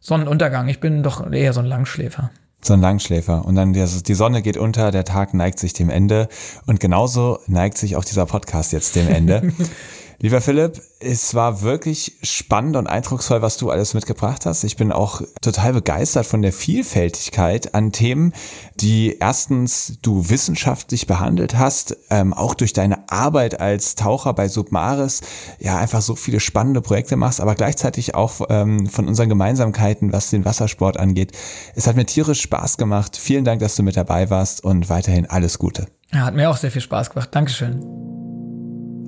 [0.02, 0.68] Sonnenuntergang.
[0.68, 2.32] Ich bin doch eher so ein Langschläfer.
[2.62, 3.46] So ein Langschläfer.
[3.46, 6.28] Und dann die Sonne geht unter, der Tag neigt sich dem Ende.
[6.66, 9.54] Und genauso neigt sich auch dieser Podcast jetzt dem Ende.
[10.20, 14.64] Lieber Philipp, es war wirklich spannend und eindrucksvoll, was du alles mitgebracht hast.
[14.64, 18.34] Ich bin auch total begeistert von der Vielfältigkeit an Themen,
[18.78, 25.22] die erstens du wissenschaftlich behandelt hast, ähm, auch durch deine Arbeit als Taucher bei Submaris,
[25.60, 30.32] ja einfach so viele spannende Projekte machst, aber gleichzeitig auch ähm, von unseren Gemeinsamkeiten, was
[30.32, 31.34] den Wassersport angeht.
[31.76, 33.18] Es hat mir tierisch Spaß gemacht.
[33.18, 35.86] Vielen Dank, dass du mit dabei warst und weiterhin alles Gute.
[36.12, 37.30] Ja, hat mir auch sehr viel Spaß gemacht.
[37.32, 38.27] Dankeschön.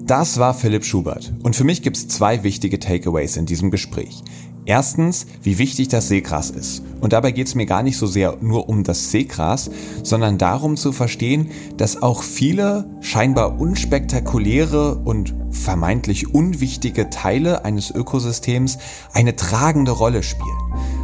[0.10, 1.32] Das war Philipp Schubert.
[1.44, 4.24] Und für mich gibt es zwei wichtige Takeaways in diesem Gespräch.
[4.66, 6.84] Erstens, wie wichtig das Seegras ist.
[7.02, 9.72] Und dabei geht es mir gar nicht so sehr nur um das Seegras,
[10.04, 18.78] sondern darum zu verstehen, dass auch viele scheinbar unspektakuläre und vermeintlich unwichtige Teile eines Ökosystems
[19.14, 20.58] eine tragende Rolle spielen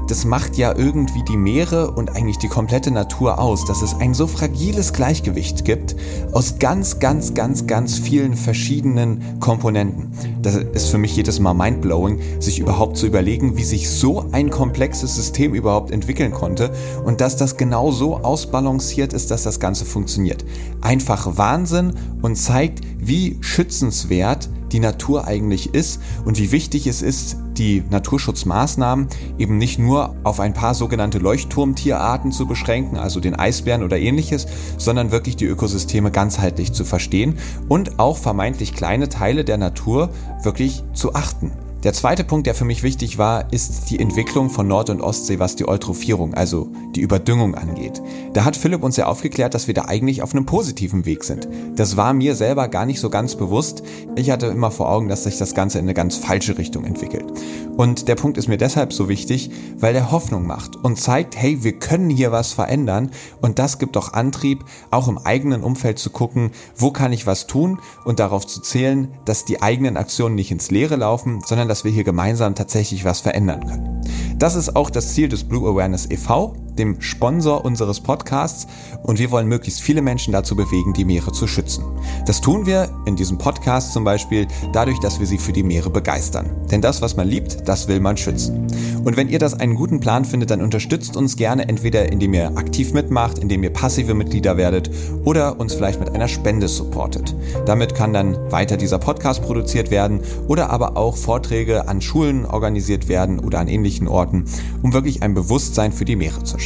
[0.07, 4.13] das macht ja irgendwie die Meere und eigentlich die komplette Natur aus, dass es ein
[4.13, 5.95] so fragiles Gleichgewicht gibt
[6.31, 10.11] aus ganz, ganz, ganz, ganz vielen verschiedenen Komponenten.
[10.41, 14.49] Das ist für mich jedes Mal mindblowing, sich überhaupt zu überlegen, wie sich so ein
[14.49, 16.71] komplexes System überhaupt entwickeln konnte
[17.05, 20.45] und dass das genau so ausbalanciert ist, dass das Ganze funktioniert.
[20.81, 27.37] Einfach Wahnsinn und zeigt, wie schützenswert die Natur eigentlich ist und wie wichtig es ist,
[27.57, 29.07] die Naturschutzmaßnahmen
[29.37, 34.47] eben nicht nur auf ein paar sogenannte Leuchtturmtierarten zu beschränken, also den Eisbären oder ähnliches,
[34.77, 37.37] sondern wirklich die Ökosysteme ganzheitlich zu verstehen
[37.69, 40.09] und auch vermeintlich kleine Teile der Natur
[40.43, 41.51] wirklich zu achten.
[41.85, 45.37] Der zweite Punkt, der für mich wichtig war, ist die Entwicklung von Nord- und Ostsee,
[45.37, 48.01] was die Eutrophierung, also die Überdüngung angeht.
[48.33, 51.47] Da hat Philipp uns ja aufgeklärt, dass wir da eigentlich auf einem positiven Weg sind.
[51.75, 53.83] Das war mir selber gar nicht so ganz bewusst.
[54.15, 57.31] Ich hatte immer vor Augen, dass sich das Ganze in eine ganz falsche Richtung entwickelt.
[57.77, 61.63] Und der Punkt ist mir deshalb so wichtig, weil er Hoffnung macht und zeigt, hey,
[61.63, 66.09] wir können hier was verändern und das gibt doch Antrieb, auch im eigenen Umfeld zu
[66.09, 70.51] gucken, wo kann ich was tun und darauf zu zählen, dass die eigenen Aktionen nicht
[70.51, 74.01] ins Leere laufen, sondern dass wir hier gemeinsam tatsächlich was verändern können.
[74.37, 78.67] Das ist auch das Ziel des Blue Awareness e.V., dem Sponsor unseres Podcasts,
[79.03, 81.83] und wir wollen möglichst viele Menschen dazu bewegen, die Meere zu schützen.
[82.25, 85.89] Das tun wir in diesem Podcast zum Beispiel dadurch, dass wir sie für die Meere
[85.89, 86.49] begeistern.
[86.71, 88.67] Denn das, was man liebt, das will man schützen.
[89.03, 92.57] Und wenn ihr das einen guten Plan findet, dann unterstützt uns gerne entweder indem ihr
[92.57, 94.89] aktiv mitmacht, indem ihr passive Mitglieder werdet
[95.23, 97.35] oder uns vielleicht mit einer Spende supportet.
[97.65, 103.07] Damit kann dann weiter dieser Podcast produziert werden oder aber auch Vorträge an Schulen organisiert
[103.07, 104.45] werden oder an ähnlichen Orten,
[104.81, 106.64] um wirklich ein Bewusstsein für die Meere zu schaffen.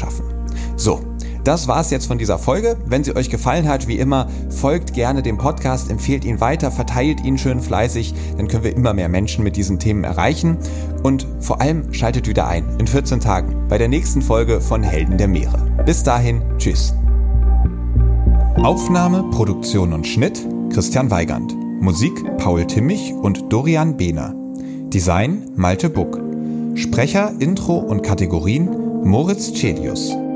[0.75, 1.01] So,
[1.43, 2.77] das war's jetzt von dieser Folge.
[2.85, 7.23] Wenn sie euch gefallen hat, wie immer, folgt gerne dem Podcast, empfehlt ihn weiter, verteilt
[7.23, 10.57] ihn schön fleißig, dann können wir immer mehr Menschen mit diesen Themen erreichen.
[11.01, 15.17] Und vor allem schaltet wieder ein in 14 Tagen bei der nächsten Folge von Helden
[15.17, 15.65] der Meere.
[15.85, 16.93] Bis dahin, tschüss.
[18.57, 21.55] Aufnahme, Produktion und Schnitt Christian Weigand.
[21.81, 24.35] Musik Paul Timmich und Dorian Behner.
[24.89, 26.19] Design Malte Buck.
[26.75, 30.28] Sprecher, Intro und Kategorien Moritz Celius.